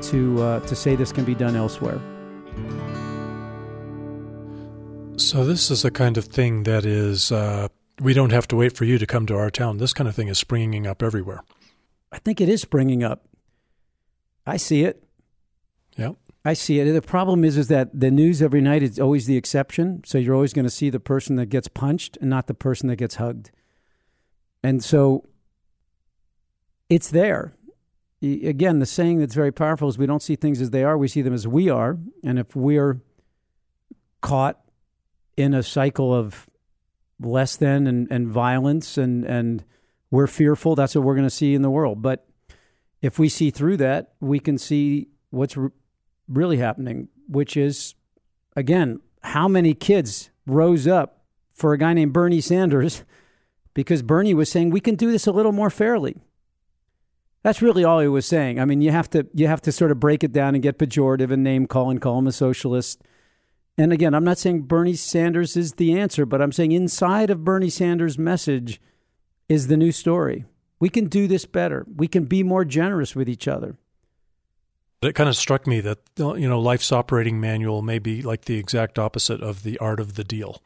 to 0.03 0.41
uh, 0.41 0.59
to 0.61 0.75
say 0.75 0.95
this 0.95 1.11
can 1.11 1.25
be 1.25 1.35
done 1.35 1.55
elsewhere. 1.55 1.99
So 5.17 5.45
this 5.45 5.69
is 5.69 5.85
a 5.85 5.91
kind 5.91 6.17
of 6.17 6.25
thing 6.25 6.63
that 6.63 6.85
is 6.85 7.31
uh, 7.31 7.67
we 8.01 8.13
don't 8.13 8.31
have 8.31 8.47
to 8.49 8.55
wait 8.55 8.75
for 8.75 8.85
you 8.85 8.97
to 8.97 9.05
come 9.05 9.25
to 9.27 9.35
our 9.35 9.49
town. 9.49 9.77
This 9.77 9.93
kind 9.93 10.07
of 10.07 10.15
thing 10.15 10.27
is 10.27 10.39
springing 10.39 10.87
up 10.87 11.03
everywhere. 11.03 11.43
I 12.11 12.19
think 12.19 12.41
it 12.41 12.49
is 12.49 12.61
springing 12.61 13.03
up. 13.03 13.25
I 14.45 14.57
see 14.57 14.83
it. 14.83 15.02
Yep. 15.97 16.15
I 16.45 16.53
see 16.53 16.79
it. 16.79 16.91
The 16.91 17.01
problem 17.01 17.45
is, 17.45 17.57
is 17.57 17.67
that 17.69 17.97
the 17.97 18.11
news 18.11 18.41
every 18.41 18.61
night 18.61 18.83
is 18.83 18.99
always 18.99 19.27
the 19.27 19.37
exception. 19.37 20.03
So 20.05 20.17
you're 20.17 20.35
always 20.35 20.53
going 20.53 20.65
to 20.65 20.71
see 20.71 20.89
the 20.89 20.99
person 20.99 21.37
that 21.37 21.45
gets 21.45 21.67
punched 21.69 22.17
and 22.19 22.29
not 22.29 22.47
the 22.47 22.53
person 22.53 22.89
that 22.89 22.97
gets 22.97 23.15
hugged. 23.15 23.51
And 24.61 24.83
so 24.83 25.27
it's 26.89 27.09
there. 27.09 27.53
Again, 28.21 28.79
the 28.79 28.85
saying 28.85 29.19
that's 29.19 29.35
very 29.35 29.51
powerful 29.51 29.87
is 29.89 29.97
we 29.97 30.05
don't 30.05 30.21
see 30.21 30.35
things 30.35 30.61
as 30.61 30.71
they 30.71 30.83
are, 30.83 30.97
we 30.97 31.07
see 31.07 31.21
them 31.21 31.33
as 31.33 31.47
we 31.47 31.69
are. 31.69 31.97
And 32.23 32.39
if 32.39 32.55
we're 32.55 33.01
caught 34.21 34.59
in 35.35 35.53
a 35.53 35.63
cycle 35.63 36.13
of 36.13 36.49
less 37.19 37.55
than 37.55 37.87
and, 37.87 38.07
and 38.11 38.27
violence 38.27 38.97
and, 38.97 39.25
and 39.25 39.63
we're 40.11 40.27
fearful, 40.27 40.75
that's 40.75 40.95
what 40.95 41.03
we're 41.03 41.15
going 41.15 41.27
to 41.27 41.29
see 41.29 41.53
in 41.53 41.61
the 41.61 41.69
world. 41.69 42.01
But 42.01 42.25
if 43.01 43.19
we 43.19 43.27
see 43.29 43.49
through 43.49 43.77
that, 43.77 44.13
we 44.19 44.39
can 44.39 44.57
see 44.57 45.09
what's 45.29 45.57
really 46.27 46.57
happening, 46.57 47.09
which 47.27 47.57
is, 47.57 47.95
again, 48.55 48.99
how 49.23 49.47
many 49.47 49.73
kids 49.73 50.29
rose 50.45 50.87
up 50.87 51.23
for 51.53 51.73
a 51.73 51.77
guy 51.77 51.93
named 51.93 52.13
Bernie 52.13 52.41
Sanders 52.41 53.03
because 53.73 54.01
Bernie 54.01 54.33
was 54.33 54.49
saying 54.49 54.69
we 54.69 54.79
can 54.79 54.95
do 54.95 55.11
this 55.11 55.27
a 55.27 55.31
little 55.31 55.51
more 55.51 55.69
fairly. 55.69 56.15
That's 57.43 57.61
really 57.61 57.83
all 57.83 57.99
he 57.99 58.07
was 58.07 58.25
saying. 58.25 58.59
I 58.59 58.65
mean, 58.65 58.81
you 58.81 58.91
have 58.91 59.09
to 59.09 59.27
you 59.33 59.47
have 59.47 59.61
to 59.63 59.71
sort 59.71 59.91
of 59.91 59.99
break 59.99 60.23
it 60.23 60.31
down 60.31 60.55
and 60.55 60.63
get 60.63 60.79
pejorative 60.79 61.31
and 61.31 61.43
name 61.43 61.67
call 61.67 61.89
and 61.89 62.01
call 62.01 62.19
him 62.19 62.27
a 62.27 62.31
socialist. 62.31 63.01
And 63.77 63.91
again, 63.91 64.13
I'm 64.13 64.23
not 64.23 64.37
saying 64.37 64.61
Bernie 64.61 64.93
Sanders 64.93 65.57
is 65.57 65.73
the 65.73 65.97
answer, 65.99 66.25
but 66.25 66.41
I'm 66.41 66.51
saying 66.51 66.71
inside 66.71 67.29
of 67.29 67.43
Bernie 67.43 67.69
Sanders' 67.69 68.17
message 68.17 68.79
is 69.49 69.67
the 69.67 69.77
new 69.77 69.91
story. 69.91 70.45
We 70.79 70.89
can 70.89 71.07
do 71.07 71.27
this 71.27 71.45
better. 71.45 71.85
We 71.93 72.07
can 72.07 72.25
be 72.25 72.43
more 72.43 72.65
generous 72.65 73.15
with 73.15 73.27
each 73.27 73.47
other. 73.47 73.77
But 75.03 75.09
it 75.09 75.13
kind 75.15 75.27
of 75.27 75.35
struck 75.35 75.67
me 75.67 75.81
that 75.81 75.99
you 76.17 76.47
know 76.47 76.61
life's 76.61 76.89
operating 76.93 77.41
manual 77.41 77.81
may 77.81 77.99
be 77.99 78.21
like 78.21 78.45
the 78.45 78.57
exact 78.57 78.97
opposite 78.97 79.41
of 79.41 79.63
the 79.63 79.77
art 79.79 79.99
of 79.99 80.13
the 80.13 80.23
deal. 80.23 80.63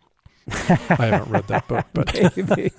I 0.47 1.07
haven't 1.07 1.31
read 1.31 1.47
that 1.47 1.67
book, 1.67 1.87
but 1.91 2.13
maybe, 2.35 2.71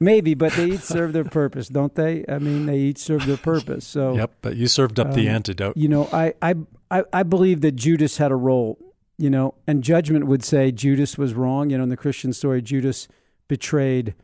maybe, 0.00 0.32
but 0.32 0.54
they 0.54 0.70
each 0.70 0.80
serve 0.80 1.12
their 1.12 1.24
purpose, 1.24 1.68
don't 1.68 1.94
they? 1.94 2.24
I 2.26 2.38
mean, 2.38 2.64
they 2.64 2.78
each 2.78 2.96
serve 2.96 3.26
their 3.26 3.36
purpose. 3.36 3.86
So 3.86 4.14
yep, 4.16 4.36
but 4.40 4.56
you 4.56 4.68
served 4.68 4.98
up 4.98 5.08
um, 5.08 5.12
the 5.12 5.28
antidote. 5.28 5.76
You 5.76 5.88
know, 5.88 6.08
I, 6.14 6.32
I 6.40 6.54
I 6.90 7.02
I 7.12 7.22
believe 7.24 7.60
that 7.60 7.72
Judas 7.72 8.16
had 8.16 8.32
a 8.32 8.36
role. 8.36 8.78
You 9.18 9.28
know, 9.28 9.52
and 9.66 9.84
judgment 9.84 10.26
would 10.26 10.42
say 10.42 10.72
Judas 10.72 11.18
was 11.18 11.34
wrong. 11.34 11.68
You 11.68 11.76
know, 11.76 11.82
in 11.84 11.90
the 11.90 11.98
Christian 11.98 12.32
story, 12.32 12.62
Judas 12.62 13.06
betrayed 13.48 14.14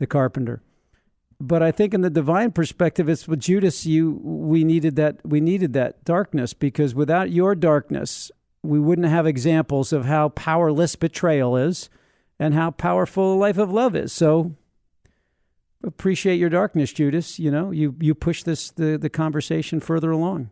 the 0.00 0.08
carpenter 0.08 0.60
but 1.40 1.62
I 1.62 1.70
think 1.70 1.92
in 1.92 2.00
the 2.00 2.10
divine 2.10 2.52
perspective, 2.52 3.08
it's 3.08 3.28
with 3.28 3.40
Judas. 3.40 3.84
You 3.84 4.20
we 4.22 4.64
needed 4.64 4.96
that 4.96 5.20
we 5.24 5.40
needed 5.40 5.72
that 5.74 6.04
darkness 6.04 6.54
because 6.54 6.94
without 6.94 7.30
your 7.30 7.54
darkness, 7.54 8.30
we 8.62 8.78
wouldn't 8.78 9.08
have 9.08 9.26
examples 9.26 9.92
of 9.92 10.06
how 10.06 10.30
powerless 10.30 10.96
betrayal 10.96 11.56
is, 11.56 11.90
and 12.38 12.54
how 12.54 12.70
powerful 12.70 13.34
a 13.34 13.36
life 13.36 13.58
of 13.58 13.70
love 13.70 13.94
is. 13.94 14.12
So 14.12 14.54
appreciate 15.84 16.36
your 16.36 16.50
darkness, 16.50 16.92
Judas. 16.92 17.38
You 17.38 17.50
know 17.50 17.70
you 17.70 17.94
you 18.00 18.14
push 18.14 18.42
this 18.42 18.70
the 18.70 18.96
the 18.96 19.10
conversation 19.10 19.80
further 19.80 20.10
along. 20.10 20.50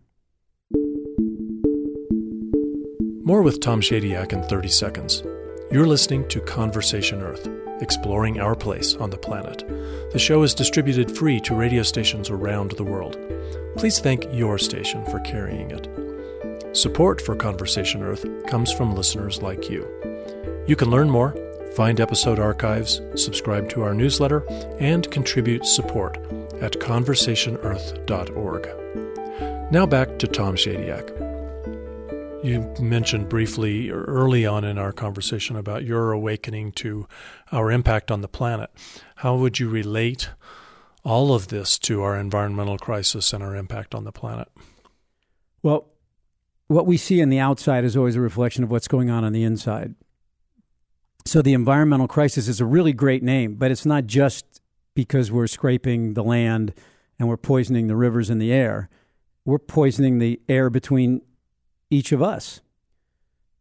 More 3.27 3.41
with 3.41 3.61
Tom 3.61 3.81
Shadyac 3.81 4.35
in 4.35 4.43
30 4.43 4.69
seconds. 4.69 5.23
You're 5.71 5.87
listening 5.87 6.29
to 6.29 6.43
Conversation 6.43 7.23
Earth 7.23 7.49
exploring 7.81 8.41
our 8.41 8.55
place 8.55 8.95
on 8.97 9.11
the 9.11 9.17
planet. 9.17 9.67
The 10.13 10.19
show 10.19 10.43
is 10.43 10.55
distributed 10.55 11.17
free 11.17 11.41
to 11.41 11.55
radio 11.55 11.83
stations 11.83 12.31
around 12.31 12.73
the 12.73 12.85
world. 12.85 13.19
Please 13.77 13.99
thank 13.99 14.27
your 14.33 14.59
station 14.59 15.05
for 15.07 15.21
carrying 15.21 15.71
it. 15.71 15.89
Support 16.77 17.21
for 17.21 17.37
Conversation 17.37 18.03
Earth 18.03 18.27
comes 18.47 18.73
from 18.73 18.95
listeners 18.95 19.43
like 19.43 19.71
you. 19.71 19.87
You 20.67 20.77
can 20.77 20.91
learn 20.91 21.11
more, 21.11 21.35
find 21.75 22.01
episode 22.01 22.39
archives, 22.39 23.01
subscribe 23.15 23.69
to 23.71 23.83
our 23.83 23.95
newsletter, 23.95 24.45
and 24.79 25.11
contribute 25.11 25.67
support 25.67 26.17
at 26.61 26.73
conversationearth.org. 26.81 28.69
Now 29.71 29.87
back 29.87 30.19
to 30.19 30.27
Tom 30.27 30.57
Shadyac. 30.57 31.24
You 32.45 32.61
mentioned 32.79 33.31
briefly 33.31 33.91
early 33.91 34.45
on 34.45 34.65
in 34.65 34.77
our 34.77 34.93
conversation 34.93 35.57
about 35.57 35.85
your 35.85 36.13
awakening 36.13 36.73
to 36.73 37.09
our 37.51 37.71
impact 37.71 38.11
on 38.11 38.21
the 38.21 38.29
planet. 38.29 38.69
How 39.17 39.35
would 39.37 39.59
you 39.59 39.71
relate 39.71 40.29
all 41.05 41.35
of 41.35 41.49
this 41.49 41.79
to 41.79 42.03
our 42.03 42.19
environmental 42.19 42.77
crisis 42.77 43.33
and 43.33 43.43
our 43.43 43.57
impact 43.57 43.95
on 43.95 44.05
the 44.05 44.13
planet? 44.13 44.49
Well, 45.63 45.87
what 46.67 46.85
we 46.85 46.99
see 46.99 47.23
on 47.23 47.31
the 47.31 47.39
outside 47.39 47.83
is 47.83 47.97
always 47.97 48.15
a 48.15 48.21
reflection 48.21 48.63
of 48.63 48.71
what's 48.71 48.89
going 48.89 49.09
on 49.09 49.25
on 49.25 49.33
the 49.33 49.43
inside. 49.43 49.95
So 51.25 51.41
the 51.41 51.55
environmental 51.55 52.09
crisis 52.09 52.47
is 52.47 52.61
a 52.61 52.67
really 52.67 52.93
great 52.93 53.23
name, 53.23 53.55
but 53.55 53.71
it's 53.71 53.87
not 53.87 54.05
just 54.05 54.61
because 54.95 55.33
we're 55.33 55.47
scraping 55.47 56.13
the 56.13 56.23
land 56.23 56.75
and 57.19 57.27
we're 57.27 57.39
poisoning 57.39 57.87
the 57.87 57.97
rivers 57.97 58.29
and 58.29 58.39
the 58.39 58.53
air. 58.53 58.91
We're 59.47 59.59
poisoning 59.59 60.19
the 60.19 60.43
air 60.47 60.69
between 60.69 61.23
each 61.95 62.13
of 62.13 62.23
us. 62.23 62.61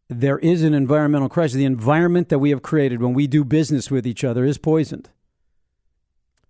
There 0.10 0.40
is 0.40 0.64
an 0.64 0.74
environmental 0.74 1.30
crisis. 1.30 1.56
The 1.56 1.66
environment 1.66 2.30
that 2.30 2.40
we 2.40 2.50
have 2.50 2.62
created 2.62 3.02
when 3.02 3.14
we 3.14 3.28
do 3.28 3.44
business 3.44 3.90
with 3.90 4.06
each 4.06 4.24
other 4.24 4.46
is 4.46 4.58
poisoned. 4.58 5.10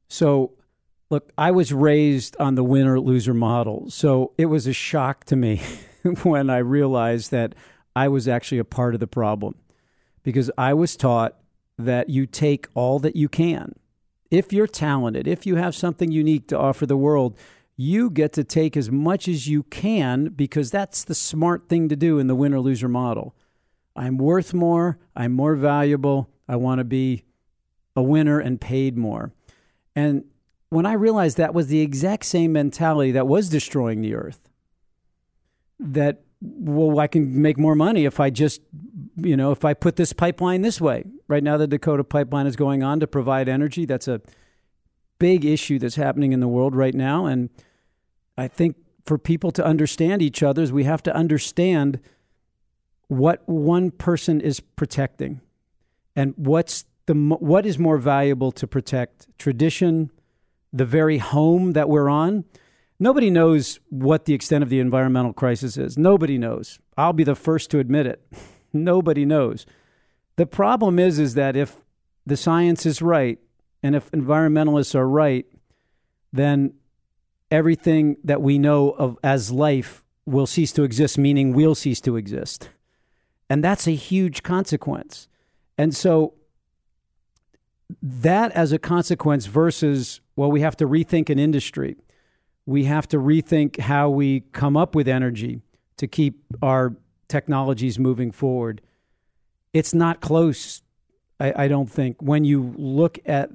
So, 0.08 0.54
look, 1.10 1.32
I 1.38 1.52
was 1.52 1.72
raised 1.72 2.36
on 2.40 2.56
the 2.56 2.64
winner 2.64 3.00
loser 3.00 3.34
model. 3.34 3.90
So 3.90 4.34
it 4.38 4.48
was 4.48 4.68
a 4.68 4.74
shock 4.74 5.26
to 5.26 5.36
me 5.36 5.62
when 6.24 6.50
I 6.50 6.58
realized 6.58 7.32
that 7.32 7.56
I 7.96 8.08
was 8.08 8.28
actually 8.28 8.58
a 8.58 8.66
part 8.66 8.94
of 8.96 9.00
the 9.00 9.08
problem 9.08 9.56
because 10.24 10.50
I 10.58 10.74
was 10.74 10.96
taught 10.96 11.36
that 11.78 12.10
you 12.10 12.26
take 12.26 12.68
all 12.74 13.00
that 13.00 13.16
you 13.16 13.30
can. 13.30 13.74
If 14.32 14.52
you're 14.52 14.68
talented, 14.68 15.28
if 15.28 15.46
you 15.46 15.56
have 15.58 15.76
something 15.76 16.12
unique 16.12 16.48
to 16.48 16.58
offer 16.58 16.86
the 16.86 16.98
world, 16.98 17.38
you 17.76 18.10
get 18.10 18.34
to 18.34 18.44
take 18.44 18.78
as 18.78 18.92
much 18.92 19.28
as 19.28 19.48
you 19.48 19.64
can 19.64 20.26
because 20.26 20.70
that's 20.72 21.04
the 21.04 21.16
smart 21.16 21.68
thing 21.68 21.90
to 21.90 21.96
do 21.96 22.20
in 22.20 22.28
the 22.28 22.36
winner 22.36 22.60
loser 22.60 22.88
model. 22.88 23.36
I'm 23.96 24.18
worth 24.18 24.54
more, 24.54 25.00
I'm 25.16 25.34
more 25.34 25.56
valuable, 25.56 26.30
I 26.48 26.56
want 26.56 26.80
to 26.80 26.84
be 26.84 27.24
a 27.96 28.02
winner 28.02 28.40
and 28.40 28.60
paid 28.60 28.98
more. 28.98 29.34
And 29.96 30.26
when 30.70 30.86
I 30.86 30.94
realized 30.94 31.38
that 31.38 31.54
was 31.54 31.68
the 31.68 31.82
exact 31.82 32.26
same 32.26 32.52
mentality 32.52 33.12
that 33.12 33.28
was 33.28 33.50
destroying 33.50 34.02
the 34.02 34.16
earth, 34.16 34.50
that, 35.80 36.24
well, 36.42 37.00
I 37.00 37.08
can 37.08 37.42
make 37.42 37.60
more 37.60 37.76
money 37.76 38.06
if 38.06 38.20
I 38.20 38.30
just, 38.30 38.62
you 39.16 39.38
know, 39.38 39.52
if 39.52 39.64
I 39.64 39.74
put 39.74 39.96
this 39.96 40.14
pipeline 40.14 40.62
this 40.62 40.82
way. 40.82 41.06
Right 41.28 41.44
now, 41.44 41.58
the 41.58 41.68
Dakota 41.68 42.04
pipeline 42.04 42.48
is 42.48 42.56
going 42.56 42.82
on 42.82 43.00
to 43.00 43.08
provide 43.08 43.48
energy. 43.48 43.86
That's 43.86 44.08
a 44.08 44.22
big 45.24 45.46
issue 45.46 45.80
that's 45.80 45.96
happening 45.96 46.34
in 46.34 46.42
the 46.42 46.50
world 46.50 46.76
right 46.76 46.94
now. 46.94 47.26
And 47.26 47.50
I 48.38 48.50
think 48.50 48.76
for 49.06 49.18
people 49.18 49.52
to 49.52 49.64
understand 49.64 50.22
each 50.22 50.44
other, 50.44 50.66
we 50.66 50.84
have 50.84 51.02
to 51.04 51.16
understand 51.16 52.02
what 53.08 53.42
one 53.48 53.90
person 53.90 54.42
is 54.42 54.60
protecting 54.60 55.40
and 56.14 56.34
what's 56.36 56.84
the 57.06 57.14
what 57.14 57.66
is 57.66 57.80
more 57.80 57.98
valuable 57.98 58.52
to 58.52 58.68
protect 58.68 59.28
tradition 59.38 60.12
the 60.74 60.84
very 60.84 61.20
home 61.20 61.72
that 61.72 61.88
we're 61.88 62.10
on? 62.10 62.44
Nobody 63.00 63.30
knows 63.30 63.80
what 63.90 64.26
the 64.26 64.34
extent 64.34 64.62
of 64.62 64.70
the 64.70 64.82
environmental 64.82 65.32
crisis 65.32 65.78
is. 65.78 65.98
Nobody 65.98 66.38
knows. 66.38 66.80
I'll 66.98 67.14
be 67.14 67.24
the 67.24 67.34
first 67.34 67.72
to 67.72 67.80
admit 67.80 68.08
it. 68.08 68.20
Nobody 68.74 69.24
knows. 69.24 69.66
The 70.36 70.46
problem 70.46 71.00
is 71.00 71.18
is 71.18 71.36
that 71.36 71.56
if 71.56 71.78
the 72.26 72.36
science 72.36 72.86
is 72.86 73.02
right 73.02 73.40
and 73.84 73.96
if 73.96 74.10
environmentalists 74.12 74.96
are 74.96 75.08
right 75.08 75.46
then 76.32 76.74
everything 77.52 78.18
that 78.24 78.42
we 78.42 78.58
know 78.58 78.90
of 78.92 79.18
as 79.24 79.52
life 79.52 80.04
will 80.26 80.48
cease 80.48 80.72
to 80.72 80.84
exist 80.84 81.18
meaning 81.18 81.54
we'll 81.54 81.76
cease 81.76 82.02
to 82.02 82.16
exist 82.16 82.70
and 83.50 83.64
that's 83.64 83.88
a 83.88 83.96
huge 83.96 84.42
consequence 84.42 85.28
and 85.78 85.96
so 85.96 86.34
that 88.02 88.52
as 88.52 88.72
a 88.72 88.80
consequence 88.80 89.46
versus, 89.46 90.22
well, 90.36 90.52
we 90.52 90.62
have 90.62 90.78
to 90.78 90.88
rethink 90.88 91.30
an 91.30 91.40
industry. 91.40 91.98
We 92.66 92.86
have 92.86 93.08
to 93.10 93.18
rethink 93.18 93.80
how 93.80 94.10
we 94.10 94.42
come 94.52 94.78
up 94.78 94.96
with 94.96 95.08
energy 95.08 95.62
to 95.98 96.08
keep 96.08 96.44
our 96.62 96.96
technologies 97.28 98.00
moving 98.00 98.32
forward. 98.32 98.82
It's 99.74 99.94
not 99.94 100.22
close, 100.22 100.82
I, 101.40 101.64
I 101.64 101.68
don't 101.68 101.90
think. 101.90 102.22
When 102.22 102.46
you 102.46 102.74
look 102.78 103.20
at, 103.26 103.52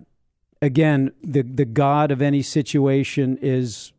again, 0.61 1.13
the, 1.23 1.43
the 1.43 1.65
God 1.65 2.11
of 2.11 2.21
any 2.21 2.43
situation 2.43 3.39
is 3.41 3.93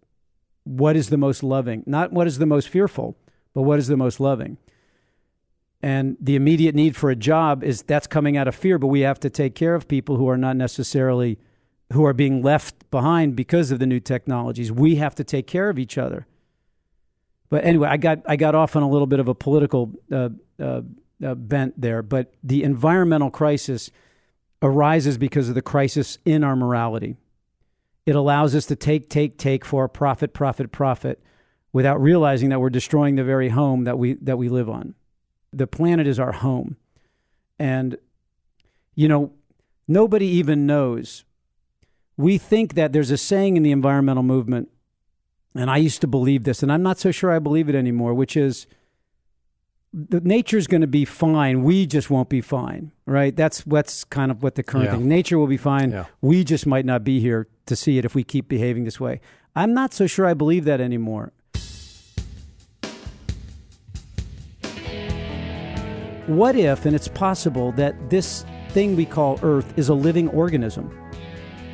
what 0.64 0.96
is 0.96 1.10
the 1.10 1.18
most 1.18 1.44
loving, 1.44 1.84
not 1.86 2.12
what 2.12 2.28
is 2.28 2.38
the 2.38 2.46
most 2.46 2.70
fearful, 2.70 3.18
but 3.54 3.64
what 3.64 3.80
is 3.80 3.88
the 3.88 3.98
most 3.98 4.20
loving? 4.20 4.58
And 5.82 6.18
the 6.20 6.36
immediate 6.36 6.76
need 6.76 6.96
for 6.96 7.10
a 7.10 7.16
job 7.16 7.64
is 7.64 7.84
that's 7.84 8.08
coming 8.08 8.36
out 8.36 8.48
of 8.48 8.56
fear 8.56 8.78
but 8.78 8.88
we 8.88 9.02
have 9.02 9.20
to 9.22 9.30
take 9.30 9.56
care 9.56 9.76
of 9.76 9.88
people 9.88 10.18
who 10.18 10.28
are 10.28 10.38
not 10.38 10.58
necessarily 10.58 11.40
who 11.94 12.06
are 12.06 12.14
being 12.14 12.42
left 12.42 12.90
behind 12.92 13.36
because 13.36 13.72
of 13.72 13.80
the 13.80 13.88
new 13.88 14.00
technologies. 14.00 14.72
We 14.72 14.98
have 14.98 15.16
to 15.16 15.24
take 15.24 15.48
care 15.48 15.70
of 15.70 15.80
each 15.80 15.98
other. 15.98 16.28
But 17.50 17.64
anyway 17.64 17.88
i 17.88 17.98
got 17.98 18.20
i 18.28 18.36
got 18.36 18.56
off 18.56 18.76
on 18.76 18.84
a 18.84 18.90
little 18.90 19.08
bit 19.08 19.20
of 19.20 19.28
a 19.28 19.34
political 19.34 19.94
uh, 20.12 20.30
uh, 20.60 20.82
uh, 21.26 21.36
bent 21.36 21.80
there 21.80 22.04
but 22.04 22.34
the 22.44 22.64
environmental 22.64 23.32
crisis 23.32 23.90
arises 24.62 25.18
because 25.18 25.50
of 25.50 25.56
the 25.56 25.62
crisis 25.62 26.18
in 26.26 26.44
our 26.44 26.56
morality 26.56 27.16
it 28.06 28.16
allows 28.16 28.56
us 28.56 28.66
to 28.66 28.76
take 28.76 29.10
take 29.10 29.38
take 29.38 29.64
for 29.64 29.88
profit 29.88 30.34
profit 30.34 30.72
profit 30.72 31.22
without 31.72 32.02
realizing 32.02 32.50
that 32.50 32.60
we're 32.60 32.70
destroying 32.70 33.16
the 33.16 33.24
very 33.24 33.50
home 33.50 33.84
that 33.84 33.98
we 33.98 34.14
that 34.16 34.38
we 34.38 34.50
live 34.50 34.70
on 34.70 34.96
the 35.52 35.68
planet 35.68 36.08
is 36.08 36.20
our 36.20 36.32
home. 36.32 36.78
And, 37.58 37.98
you 38.96 39.08
know, 39.08 39.34
nobody 39.88 40.26
even 40.26 40.66
knows. 40.66 41.26
We 42.18 42.38
think 42.38 42.76
that 42.76 42.94
there's 42.94 43.12
a 43.12 43.18
saying 43.18 43.58
in 43.58 43.64
the 43.64 43.72
environmental 43.72 44.24
movement, 44.24 44.70
and 45.56 45.70
I 45.70 45.78
used 45.78 46.02
to 46.02 46.08
believe 46.08 46.44
this, 46.44 46.62
and 46.62 46.72
I'm 46.72 46.84
not 46.84 47.00
so 47.00 47.12
sure 47.12 47.32
I 47.32 47.40
believe 47.40 47.70
it 47.70 47.76
anymore, 47.76 48.14
which 48.14 48.38
is 48.38 48.68
the 49.94 50.22
nature's 50.22 50.68
going 50.68 50.82
to 50.82 50.88
be 50.88 51.06
fine. 51.06 51.64
We 51.64 51.88
just 51.88 52.10
won't 52.10 52.30
be 52.30 52.42
fine, 52.42 52.92
right? 53.06 53.36
That's 53.36 53.66
what's 53.66 54.04
kind 54.04 54.32
of 54.32 54.44
what 54.44 54.56
the 54.56 54.64
current 54.64 54.86
yeah. 54.86 54.96
thing. 54.96 55.08
Nature 55.08 55.40
will 55.40 55.48
be 55.48 55.58
fine. 55.58 55.92
Yeah. 55.92 56.06
We 56.22 56.44
just 56.44 56.68
might 56.68 56.86
not 56.86 57.04
be 57.04 57.20
here 57.20 57.48
to 57.66 57.76
see 57.76 57.98
it 57.98 58.06
if 58.06 58.14
we 58.14 58.24
keep 58.24 58.48
behaving 58.48 58.84
this 58.84 59.00
way. 59.00 59.20
I'm 59.56 59.74
not 59.74 59.94
so 59.94 60.06
sure 60.06 60.28
I 60.28 60.34
believe 60.36 60.66
that 60.66 60.80
anymore. 60.80 61.34
What 66.28 66.56
if, 66.56 66.86
and 66.86 66.96
it's 66.96 67.08
possible, 67.08 67.72
that 67.72 68.12
this 68.12 68.46
thing 68.70 68.96
we 68.96 69.06
call 69.06 69.40
Earth 69.42 69.74
is 69.76 69.90
a 69.90 69.96
living 69.96 70.30
organism? 70.30 70.96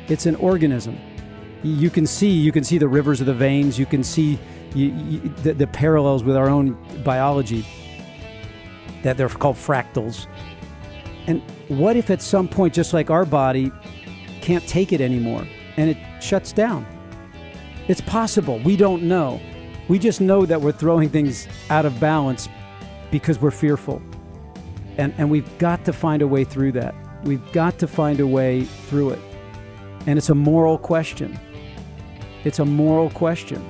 It's 0.08 0.24
an 0.24 0.36
organism. 0.36 0.98
You 1.62 1.90
can 1.90 2.06
see, 2.06 2.30
you 2.30 2.52
can 2.52 2.64
see 2.64 2.78
the 2.78 2.88
rivers 2.88 3.20
of 3.20 3.26
the 3.26 3.34
veins. 3.34 3.78
You 3.78 3.84
can 3.84 4.02
see 4.02 4.38
you, 4.74 4.86
you, 4.86 5.20
the, 5.42 5.52
the 5.52 5.66
parallels 5.66 6.24
with 6.24 6.36
our 6.36 6.48
own 6.48 6.78
biology. 7.04 7.66
That 9.06 9.16
they're 9.16 9.28
called 9.28 9.54
fractals. 9.54 10.26
And 11.28 11.40
what 11.68 11.94
if 11.94 12.10
at 12.10 12.20
some 12.20 12.48
point, 12.48 12.74
just 12.74 12.92
like 12.92 13.08
our 13.08 13.24
body, 13.24 13.70
can't 14.40 14.66
take 14.66 14.92
it 14.92 15.00
anymore 15.00 15.46
and 15.76 15.90
it 15.90 15.96
shuts 16.20 16.50
down? 16.50 16.84
It's 17.86 18.00
possible. 18.00 18.58
We 18.64 18.76
don't 18.76 19.04
know. 19.04 19.40
We 19.86 20.00
just 20.00 20.20
know 20.20 20.44
that 20.44 20.60
we're 20.60 20.72
throwing 20.72 21.08
things 21.08 21.46
out 21.70 21.86
of 21.86 22.00
balance 22.00 22.48
because 23.12 23.40
we're 23.40 23.52
fearful. 23.52 24.02
And, 24.96 25.14
and 25.18 25.30
we've 25.30 25.56
got 25.58 25.84
to 25.84 25.92
find 25.92 26.20
a 26.20 26.26
way 26.26 26.42
through 26.42 26.72
that. 26.72 26.92
We've 27.22 27.52
got 27.52 27.78
to 27.78 27.86
find 27.86 28.18
a 28.18 28.26
way 28.26 28.64
through 28.64 29.10
it. 29.10 29.20
And 30.06 30.18
it's 30.18 30.30
a 30.30 30.34
moral 30.34 30.78
question. 30.78 31.38
It's 32.42 32.58
a 32.58 32.64
moral 32.64 33.10
question. 33.10 33.64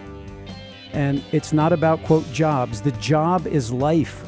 And 0.94 1.22
it's 1.32 1.52
not 1.52 1.74
about, 1.74 2.02
quote, 2.04 2.24
jobs. 2.32 2.80
The 2.80 2.92
job 2.92 3.46
is 3.46 3.70
life. 3.70 4.25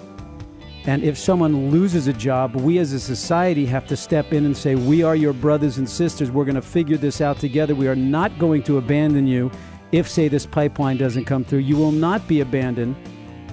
And 0.88 1.04
if 1.04 1.18
someone 1.18 1.70
loses 1.70 2.06
a 2.06 2.14
job, 2.14 2.56
we 2.56 2.78
as 2.78 2.94
a 2.94 2.98
society 2.98 3.66
have 3.66 3.86
to 3.88 3.94
step 3.94 4.32
in 4.32 4.46
and 4.46 4.56
say, 4.56 4.74
We 4.74 5.02
are 5.02 5.14
your 5.14 5.34
brothers 5.34 5.76
and 5.76 5.86
sisters. 5.86 6.30
We're 6.30 6.46
going 6.46 6.54
to 6.54 6.62
figure 6.62 6.96
this 6.96 7.20
out 7.20 7.38
together. 7.38 7.74
We 7.74 7.88
are 7.88 7.94
not 7.94 8.38
going 8.38 8.62
to 8.62 8.78
abandon 8.78 9.26
you 9.26 9.50
if, 9.92 10.08
say, 10.08 10.28
this 10.28 10.46
pipeline 10.46 10.96
doesn't 10.96 11.26
come 11.26 11.44
through. 11.44 11.58
You 11.58 11.76
will 11.76 11.92
not 11.92 12.26
be 12.26 12.40
abandoned. 12.40 12.96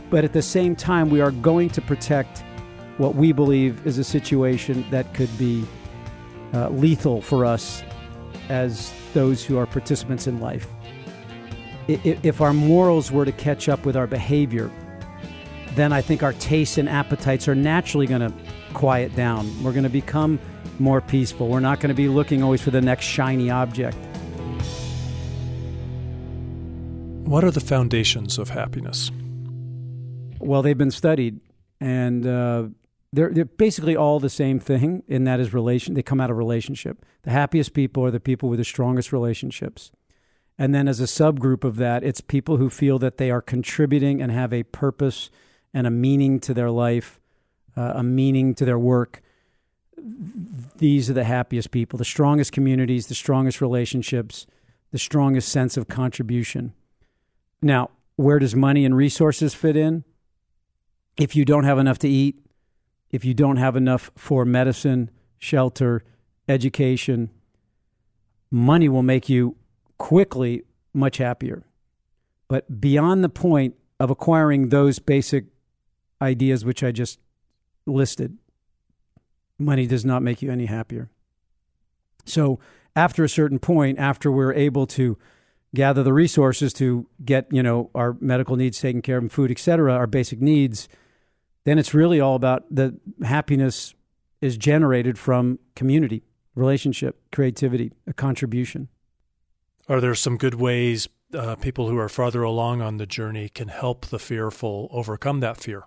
But 0.10 0.24
at 0.24 0.32
the 0.32 0.42
same 0.42 0.78
time, 0.78 1.10
we 1.10 1.20
are 1.20 1.32
going 1.32 1.70
to 1.72 1.82
protect 1.82 2.46
what 3.00 3.16
we 3.16 3.34
believe 3.34 3.86
is 3.86 3.98
a 3.98 4.04
situation 4.06 4.86
that 4.90 5.14
could 5.14 5.38
be 5.38 5.66
uh, 6.54 6.70
lethal 6.70 7.22
for 7.22 7.46
us 7.46 7.84
as 8.48 8.94
those 9.14 9.44
who 9.44 9.58
are 9.58 9.66
participants 9.66 10.26
in 10.26 10.40
life. 10.40 10.70
If 11.90 12.40
our 12.40 12.54
morals 12.54 13.12
were 13.12 13.26
to 13.26 13.34
catch 13.34 13.68
up 13.68 13.86
with 13.86 13.98
our 13.98 14.08
behavior, 14.08 14.72
then 15.76 15.94
I 15.94 16.02
think 16.02 16.24
our 16.24 16.34
tastes 16.34 16.78
and 16.78 16.88
appetites 16.88 17.48
are 17.48 17.56
naturally 17.56 18.08
going 18.08 18.22
to 18.22 18.34
quiet 18.74 19.16
down. 19.16 19.64
We're 19.64 19.72
going 19.72 19.84
to 19.84 19.90
become 19.90 20.40
more 20.80 21.02
peaceful. 21.02 21.48
We're 21.48 21.60
not 21.60 21.80
going 21.80 21.90
to 21.90 21.96
be 21.96 22.08
looking 22.08 22.44
always 22.44 22.62
for 22.62 22.72
the 22.72 22.82
next 22.82 23.06
shiny 23.06 23.50
object. 23.50 23.98
What 27.26 27.44
are 27.44 27.52
the 27.52 27.62
foundations 27.62 28.38
of 28.38 28.50
happiness? 28.50 29.12
Well, 30.40 30.62
they've 30.62 30.78
been 30.78 30.92
studied, 30.92 31.40
and 31.80 32.28
uh, 32.28 32.68
they're 33.12 33.32
they're 33.32 33.46
basically 33.46 33.96
all 33.96 34.20
the 34.20 34.30
same 34.30 34.60
thing, 34.60 35.02
and 35.10 35.26
that 35.26 35.40
is 35.40 35.54
relation. 35.54 35.96
They 35.96 36.04
come 36.04 36.22
out 36.22 36.30
of 36.30 36.38
relationship. 36.38 37.04
The 37.24 37.32
happiest 37.32 37.74
people 37.74 38.06
are 38.06 38.12
the 38.12 38.20
people 38.20 38.50
with 38.50 38.60
the 38.60 38.66
strongest 38.66 39.12
relationships, 39.12 39.92
and 40.60 40.76
then 40.76 40.88
as 40.88 41.00
a 41.00 41.06
subgroup 41.06 41.64
of 41.64 41.78
that, 41.78 42.04
it's 42.04 42.22
people 42.22 42.58
who 42.58 42.70
feel 42.70 43.00
that 43.00 43.18
they 43.18 43.32
are 43.32 43.42
contributing 43.42 44.22
and 44.22 44.32
have 44.32 44.54
a 44.54 44.64
purpose 44.64 45.32
and 45.76 45.86
a 45.86 45.92
meaning 45.92 46.40
to 46.40 46.54
their 46.54 46.72
life, 46.72 47.20
uh, 47.76 47.94
a 47.96 48.04
meaning 48.04 48.56
to 48.56 48.64
their 48.64 48.80
work. 48.80 49.22
These 50.78 51.10
are 51.10 51.14
the 51.14 51.26
happiest 51.26 51.70
people, 51.70 51.98
the 51.98 52.06
strongest 52.06 52.54
communities, 52.54 53.08
the 53.08 53.14
strongest 53.14 53.60
relationships, 53.60 54.48
the 54.92 54.98
strongest 54.98 55.50
sense 55.50 55.76
of 55.76 55.90
contribution. 55.90 56.74
Now, 57.62 57.92
where 58.16 58.40
does 58.40 58.56
money 58.56 58.86
and 58.86 58.96
resources 58.96 59.54
fit 59.54 59.76
in? 59.76 60.06
If 61.18 61.36
you 61.36 61.44
don't 61.44 61.66
have 61.66 61.78
enough 61.78 62.00
to 62.00 62.10
eat, 62.10 62.40
if 63.12 63.26
you 63.26 63.34
don't 63.34 63.58
have 63.58 63.76
enough 63.76 64.12
for 64.16 64.46
medicine, 64.46 65.12
shelter, 65.40 66.04
education, 66.48 67.32
money 68.50 68.88
will 68.88 69.04
make 69.04 69.28
you 69.28 69.58
quickly 69.98 70.64
much 70.94 71.18
happier. 71.18 71.66
But 72.48 72.80
beyond 72.80 73.26
the 73.26 73.30
point 73.30 73.76
of 74.00 74.10
acquiring 74.10 74.70
those 74.70 75.00
basic 75.00 75.46
ideas 76.26 76.66
which 76.66 76.84
I 76.84 76.92
just 76.92 77.20
listed, 77.86 78.38
money 79.58 79.88
does 79.88 80.04
not 80.04 80.22
make 80.22 80.42
you 80.42 80.52
any 80.52 80.66
happier. 80.66 81.10
So 82.26 82.60
after 82.96 83.24
a 83.24 83.30
certain 83.30 83.60
point, 83.60 84.00
after 84.00 84.32
we're 84.32 84.54
able 84.54 84.88
to 84.88 85.18
gather 85.74 86.04
the 86.04 86.14
resources 86.14 86.74
to 86.74 87.08
get, 87.24 87.48
you 87.52 87.62
know, 87.62 87.92
our 87.94 88.18
medical 88.20 88.56
needs 88.56 88.80
taken 88.80 89.02
care 89.02 89.18
of, 89.18 89.32
food, 89.32 89.52
et 89.52 89.60
cetera, 89.60 89.94
our 89.94 90.08
basic 90.08 90.42
needs, 90.42 90.88
then 91.66 91.78
it's 91.78 91.94
really 91.94 92.20
all 92.20 92.36
about 92.36 92.64
the 92.70 92.98
happiness 93.24 93.94
is 94.42 94.58
generated 94.58 95.18
from 95.18 95.60
community, 95.76 96.24
relationship, 96.56 97.20
creativity, 97.32 97.92
a 98.08 98.14
contribution. 98.14 98.88
Are 99.88 100.02
there 100.02 100.16
some 100.16 100.38
good 100.38 100.56
ways 100.56 101.08
uh, 101.34 101.56
people 101.56 101.90
who 101.90 101.98
are 101.98 102.10
farther 102.10 102.44
along 102.44 102.82
on 102.82 102.98
the 102.98 103.06
journey 103.06 103.50
can 103.50 103.68
help 103.68 104.06
the 104.08 104.20
fearful 104.20 104.88
overcome 104.92 105.42
that 105.42 105.58
fear? 105.58 105.84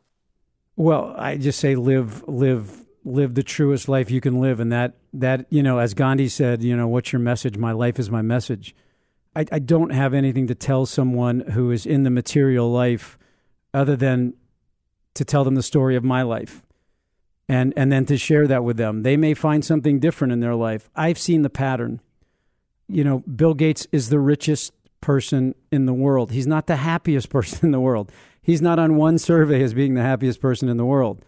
Well, 0.79 1.13
I 1.19 1.39
just 1.39 1.59
say 1.59 1.75
live, 1.75 2.23
live, 2.29 2.87
live 3.05 3.35
the 3.35 3.43
truest 3.43 3.89
life 3.89 4.13
you 4.13 4.21
can 4.21 4.39
live, 4.39 4.61
and 4.61 4.71
that 4.71 4.95
that 5.15 5.47
you 5.51 5.61
know, 5.61 5.79
as 5.79 5.93
Gandhi 5.93 6.29
said, 6.29 6.63
you 6.63 6.77
know, 6.77 6.87
what's 6.87 7.13
your 7.13 7.19
message? 7.19 7.59
My 7.59 7.73
life 7.73 7.99
is 7.99 8.13
my 8.13 8.23
message. 8.23 8.77
I, 9.35 9.45
I 9.51 9.59
don't 9.59 9.91
have 9.91 10.15
anything 10.15 10.47
to 10.47 10.55
tell 10.55 10.87
someone 10.87 11.41
who 11.41 11.73
is 11.73 11.85
in 11.85 12.05
the 12.05 12.11
material 12.11 12.71
life, 12.71 13.19
other 13.75 13.97
than 13.97 14.35
to 15.15 15.25
tell 15.25 15.43
them 15.43 15.57
the 15.57 15.65
story 15.65 15.97
of 15.97 16.05
my 16.05 16.23
life, 16.23 16.63
and 17.49 17.75
and 17.77 17.91
then 17.91 18.07
to 18.07 18.17
share 18.17 18.47
that 18.47 18.63
with 18.63 18.77
them. 18.77 19.03
They 19.03 19.17
may 19.17 19.35
find 19.35 19.65
something 19.65 19.99
different 19.99 20.33
in 20.33 20.39
their 20.39 20.55
life. 20.55 20.89
I've 20.95 21.19
seen 21.19 21.43
the 21.43 21.51
pattern. 21.51 22.01
You 22.87 23.03
know, 23.03 23.19
Bill 23.19 23.55
Gates 23.55 23.89
is 23.91 24.11
the 24.11 24.21
richest 24.21 24.73
person 25.01 25.57
in 25.73 25.87
the 25.87 25.93
world. 25.93 26.31
He's 26.31 26.47
not 26.47 26.69
the 26.69 26.77
happiest 26.77 27.31
person 27.31 27.67
in 27.67 27.73
the 27.73 27.81
world. 27.81 28.13
He's 28.49 28.63
not 28.63 28.79
on 28.79 28.97
one 28.97 29.19
survey 29.19 29.63
as 29.63 29.75
being 29.75 29.93
the 29.93 30.01
happiest 30.01 30.41
person 30.41 30.71
in 30.71 30.79
the 30.79 30.87
world. 30.87 31.23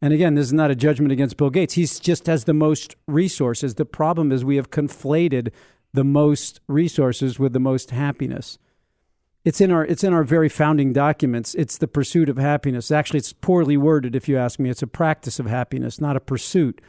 And 0.00 0.12
again, 0.12 0.36
this 0.36 0.46
is 0.46 0.52
not 0.52 0.70
a 0.70 0.76
judgment 0.76 1.10
against 1.10 1.36
Bill 1.36 1.50
Gates. 1.50 1.74
He's 1.74 1.98
just 1.98 2.28
has 2.28 2.44
the 2.44 2.54
most 2.54 2.94
resources. 3.08 3.74
The 3.74 3.84
problem 3.84 4.30
is 4.30 4.44
we 4.44 4.54
have 4.54 4.70
conflated 4.70 5.50
the 5.92 6.04
most 6.04 6.60
resources 6.68 7.40
with 7.40 7.54
the 7.54 7.58
most 7.58 7.90
happiness. 7.90 8.56
It's 9.44 9.60
in 9.60 9.72
our 9.72 9.84
it's 9.84 10.04
in 10.04 10.12
our 10.12 10.22
very 10.22 10.48
founding 10.48 10.92
documents. 10.92 11.56
It's 11.56 11.76
the 11.76 11.88
pursuit 11.88 12.28
of 12.28 12.36
happiness. 12.36 12.92
Actually, 12.92 13.18
it's 13.18 13.32
poorly 13.32 13.76
worded 13.76 14.14
if 14.14 14.28
you 14.28 14.38
ask 14.38 14.60
me. 14.60 14.70
It's 14.70 14.80
a 14.80 14.86
practice 14.86 15.40
of 15.40 15.46
happiness, 15.46 16.00
not 16.00 16.16
a 16.16 16.20
pursuit. 16.20 16.80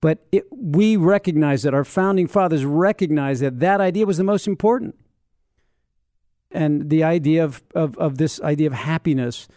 But 0.00 0.24
it, 0.32 0.46
we 0.50 0.96
recognize 0.96 1.62
that 1.64 1.74
our 1.74 1.84
founding 1.84 2.26
fathers 2.26 2.64
recognized 2.64 3.42
that 3.42 3.60
that 3.60 3.82
idea 3.82 4.06
was 4.06 4.16
the 4.16 4.24
most 4.24 4.46
important 4.46 4.94
and 6.50 6.90
the 6.90 7.04
idea 7.04 7.44
of, 7.44 7.62
of, 7.74 7.96
of 7.98 8.18
this 8.18 8.40
idea 8.40 8.66
of 8.66 8.72
happiness. 8.72 9.48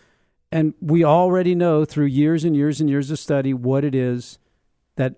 And 0.52 0.74
we 0.80 1.04
already 1.04 1.56
know 1.56 1.86
through 1.86 2.06
years 2.06 2.44
and 2.44 2.56
years 2.56 2.80
and 2.80 2.90
years 2.90 3.10
of 3.10 3.20
study 3.20 3.54
what 3.54 3.84
it 3.84 3.96
is 3.96 4.38
that 4.96 5.16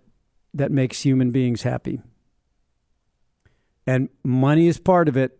that 0.53 0.71
makes 0.71 1.01
human 1.01 1.31
beings 1.31 1.63
happy. 1.63 2.01
And 3.85 4.09
money 4.23 4.67
is 4.67 4.79
part 4.79 5.09
of 5.09 5.17
it, 5.17 5.37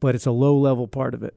but 0.00 0.14
it's 0.14 0.26
a 0.26 0.32
low 0.32 0.56
level 0.56 0.88
part 0.88 1.14
of 1.14 1.22
it. 1.22 1.34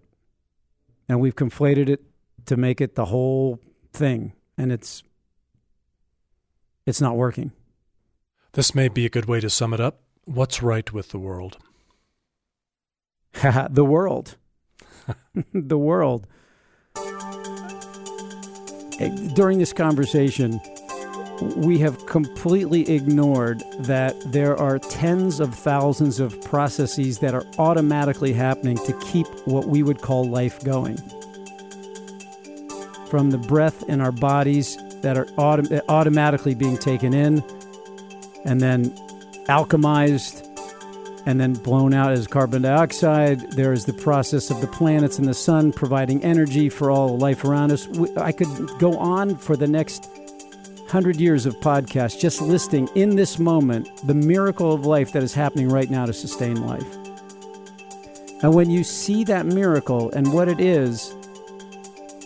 And 1.09 1.19
we've 1.19 1.35
conflated 1.35 1.89
it 1.89 2.03
to 2.45 2.57
make 2.57 2.81
it 2.81 2.95
the 2.95 3.05
whole 3.05 3.59
thing. 3.93 4.33
And 4.57 4.71
it's 4.71 5.03
it's 6.85 7.01
not 7.01 7.17
working. 7.17 7.51
This 8.53 8.73
may 8.73 8.87
be 8.87 9.05
a 9.05 9.09
good 9.09 9.25
way 9.25 9.41
to 9.41 9.49
sum 9.49 9.73
it 9.73 9.81
up. 9.81 9.99
What's 10.23 10.63
right 10.63 10.91
with 10.91 11.09
the 11.09 11.19
world? 11.19 11.57
the 13.69 13.85
world. 13.85 14.35
the 15.53 15.77
world. 15.77 16.27
Eh, 18.99 19.09
during 19.35 19.59
this 19.59 19.73
conversation, 19.73 20.59
we 21.55 21.77
have 21.77 22.03
completely 22.07 22.89
ignored 22.89 23.63
that 23.79 24.15
there 24.31 24.57
are 24.57 24.79
tens 24.79 25.39
of 25.39 25.53
thousands 25.53 26.19
of 26.19 26.39
processes 26.41 27.19
that 27.19 27.35
are 27.35 27.45
automatically 27.59 28.33
happening 28.33 28.77
to 28.77 28.93
keep 28.99 29.27
what 29.45 29.67
we 29.67 29.83
would 29.83 30.01
call 30.01 30.27
life 30.27 30.63
going. 30.63 30.97
From 33.07 33.29
the 33.29 33.37
breath 33.37 33.87
in 33.87 34.01
our 34.01 34.11
bodies 34.11 34.77
that 35.01 35.15
are 35.15 35.25
autom- 35.37 35.79
automatically 35.87 36.55
being 36.55 36.77
taken 36.77 37.13
in 37.13 37.43
and 38.45 38.59
then 38.59 38.85
alchemized 39.47 40.43
and 41.27 41.41
then 41.41 41.51
blown 41.51 41.93
out 41.93 42.13
as 42.13 42.25
carbon 42.25 42.61
dioxide. 42.61 43.51
There 43.51 43.73
is 43.73 43.83
the 43.83 43.91
process 43.91 44.49
of 44.49 44.61
the 44.61 44.67
planets 44.67 45.19
and 45.19 45.27
the 45.27 45.33
sun 45.33 45.73
providing 45.73 46.23
energy 46.23 46.69
for 46.69 46.89
all 46.89 47.17
life 47.17 47.43
around 47.43 47.73
us. 47.73 47.85
I 48.15 48.31
could 48.31 48.47
go 48.79 48.97
on 48.97 49.35
for 49.35 49.57
the 49.57 49.67
next 49.67 50.09
hundred 50.87 51.17
years 51.17 51.45
of 51.45 51.53
podcasts 51.57 52.17
just 52.17 52.41
listing 52.41 52.87
in 52.95 53.17
this 53.17 53.39
moment 53.39 53.89
the 54.07 54.13
miracle 54.13 54.71
of 54.71 54.85
life 54.85 55.11
that 55.11 55.21
is 55.21 55.33
happening 55.33 55.67
right 55.67 55.89
now 55.89 56.05
to 56.05 56.13
sustain 56.13 56.65
life. 56.65 56.95
And 58.41 58.53
when 58.53 58.69
you 58.69 58.85
see 58.85 59.25
that 59.25 59.45
miracle 59.45 60.09
and 60.11 60.31
what 60.31 60.47
it 60.47 60.61
is 60.61 61.13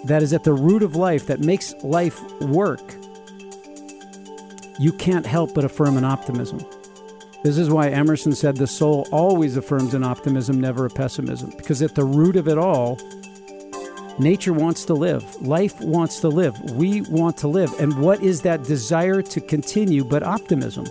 that 0.06 0.22
is 0.22 0.32
at 0.32 0.44
the 0.44 0.54
root 0.54 0.84
of 0.84 0.96
life 0.96 1.26
that 1.26 1.40
makes 1.40 1.74
life 1.82 2.22
work, 2.42 2.94
you 4.78 4.94
can't 4.94 5.26
help 5.26 5.56
but 5.56 5.66
affirm 5.66 5.98
an 5.98 6.04
optimism. 6.04 6.64
This 7.44 7.58
is 7.58 7.72
why 7.72 7.90
Emerson 7.90 8.34
said 8.34 8.58
the 8.58 8.68
soul 8.68 9.08
always 9.12 9.58
affirms 9.58 9.96
an 9.96 10.04
optimism, 10.04 10.62
never 10.62 10.86
a 10.86 10.90
pessimism, 10.90 11.52
because 11.58 11.82
at 11.82 11.96
the 11.96 12.06
root 12.06 12.36
of 12.36 12.48
it 12.48 12.60
all, 12.60 13.00
nature 14.20 14.54
wants 14.54 14.86
to 14.86 14.94
live, 14.94 15.24
life 15.42 15.82
wants 15.82 16.20
to 16.20 16.28
live, 16.28 16.60
we 16.72 17.02
want 17.02 17.38
to 17.38 17.48
live. 17.48 17.74
And 17.80 18.00
what 18.00 18.22
is 18.22 18.42
that 18.42 18.64
desire 18.64 19.24
to 19.24 19.42
continue 19.42 20.04
but 20.04 20.22
optimism? 20.22 20.86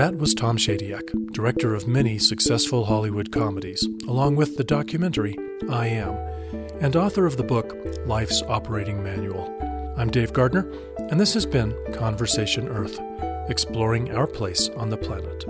That 0.00 0.16
was 0.16 0.32
Tom 0.32 0.56
Shadyac, 0.56 1.30
director 1.30 1.74
of 1.74 1.86
many 1.86 2.18
successful 2.18 2.86
Hollywood 2.86 3.30
comedies, 3.30 3.86
along 4.08 4.34
with 4.36 4.56
the 4.56 4.64
documentary 4.64 5.36
I 5.68 5.88
Am, 5.88 6.14
and 6.80 6.96
author 6.96 7.26
of 7.26 7.36
the 7.36 7.42
book 7.42 7.76
Life's 8.06 8.40
Operating 8.48 9.02
Manual. 9.02 9.54
I'm 9.98 10.10
Dave 10.10 10.32
Gardner, 10.32 10.66
and 11.10 11.20
this 11.20 11.34
has 11.34 11.44
been 11.44 11.76
Conversation 11.92 12.66
Earth, 12.68 12.98
exploring 13.50 14.10
our 14.12 14.26
place 14.26 14.70
on 14.70 14.88
the 14.88 14.96
planet. 14.96 15.44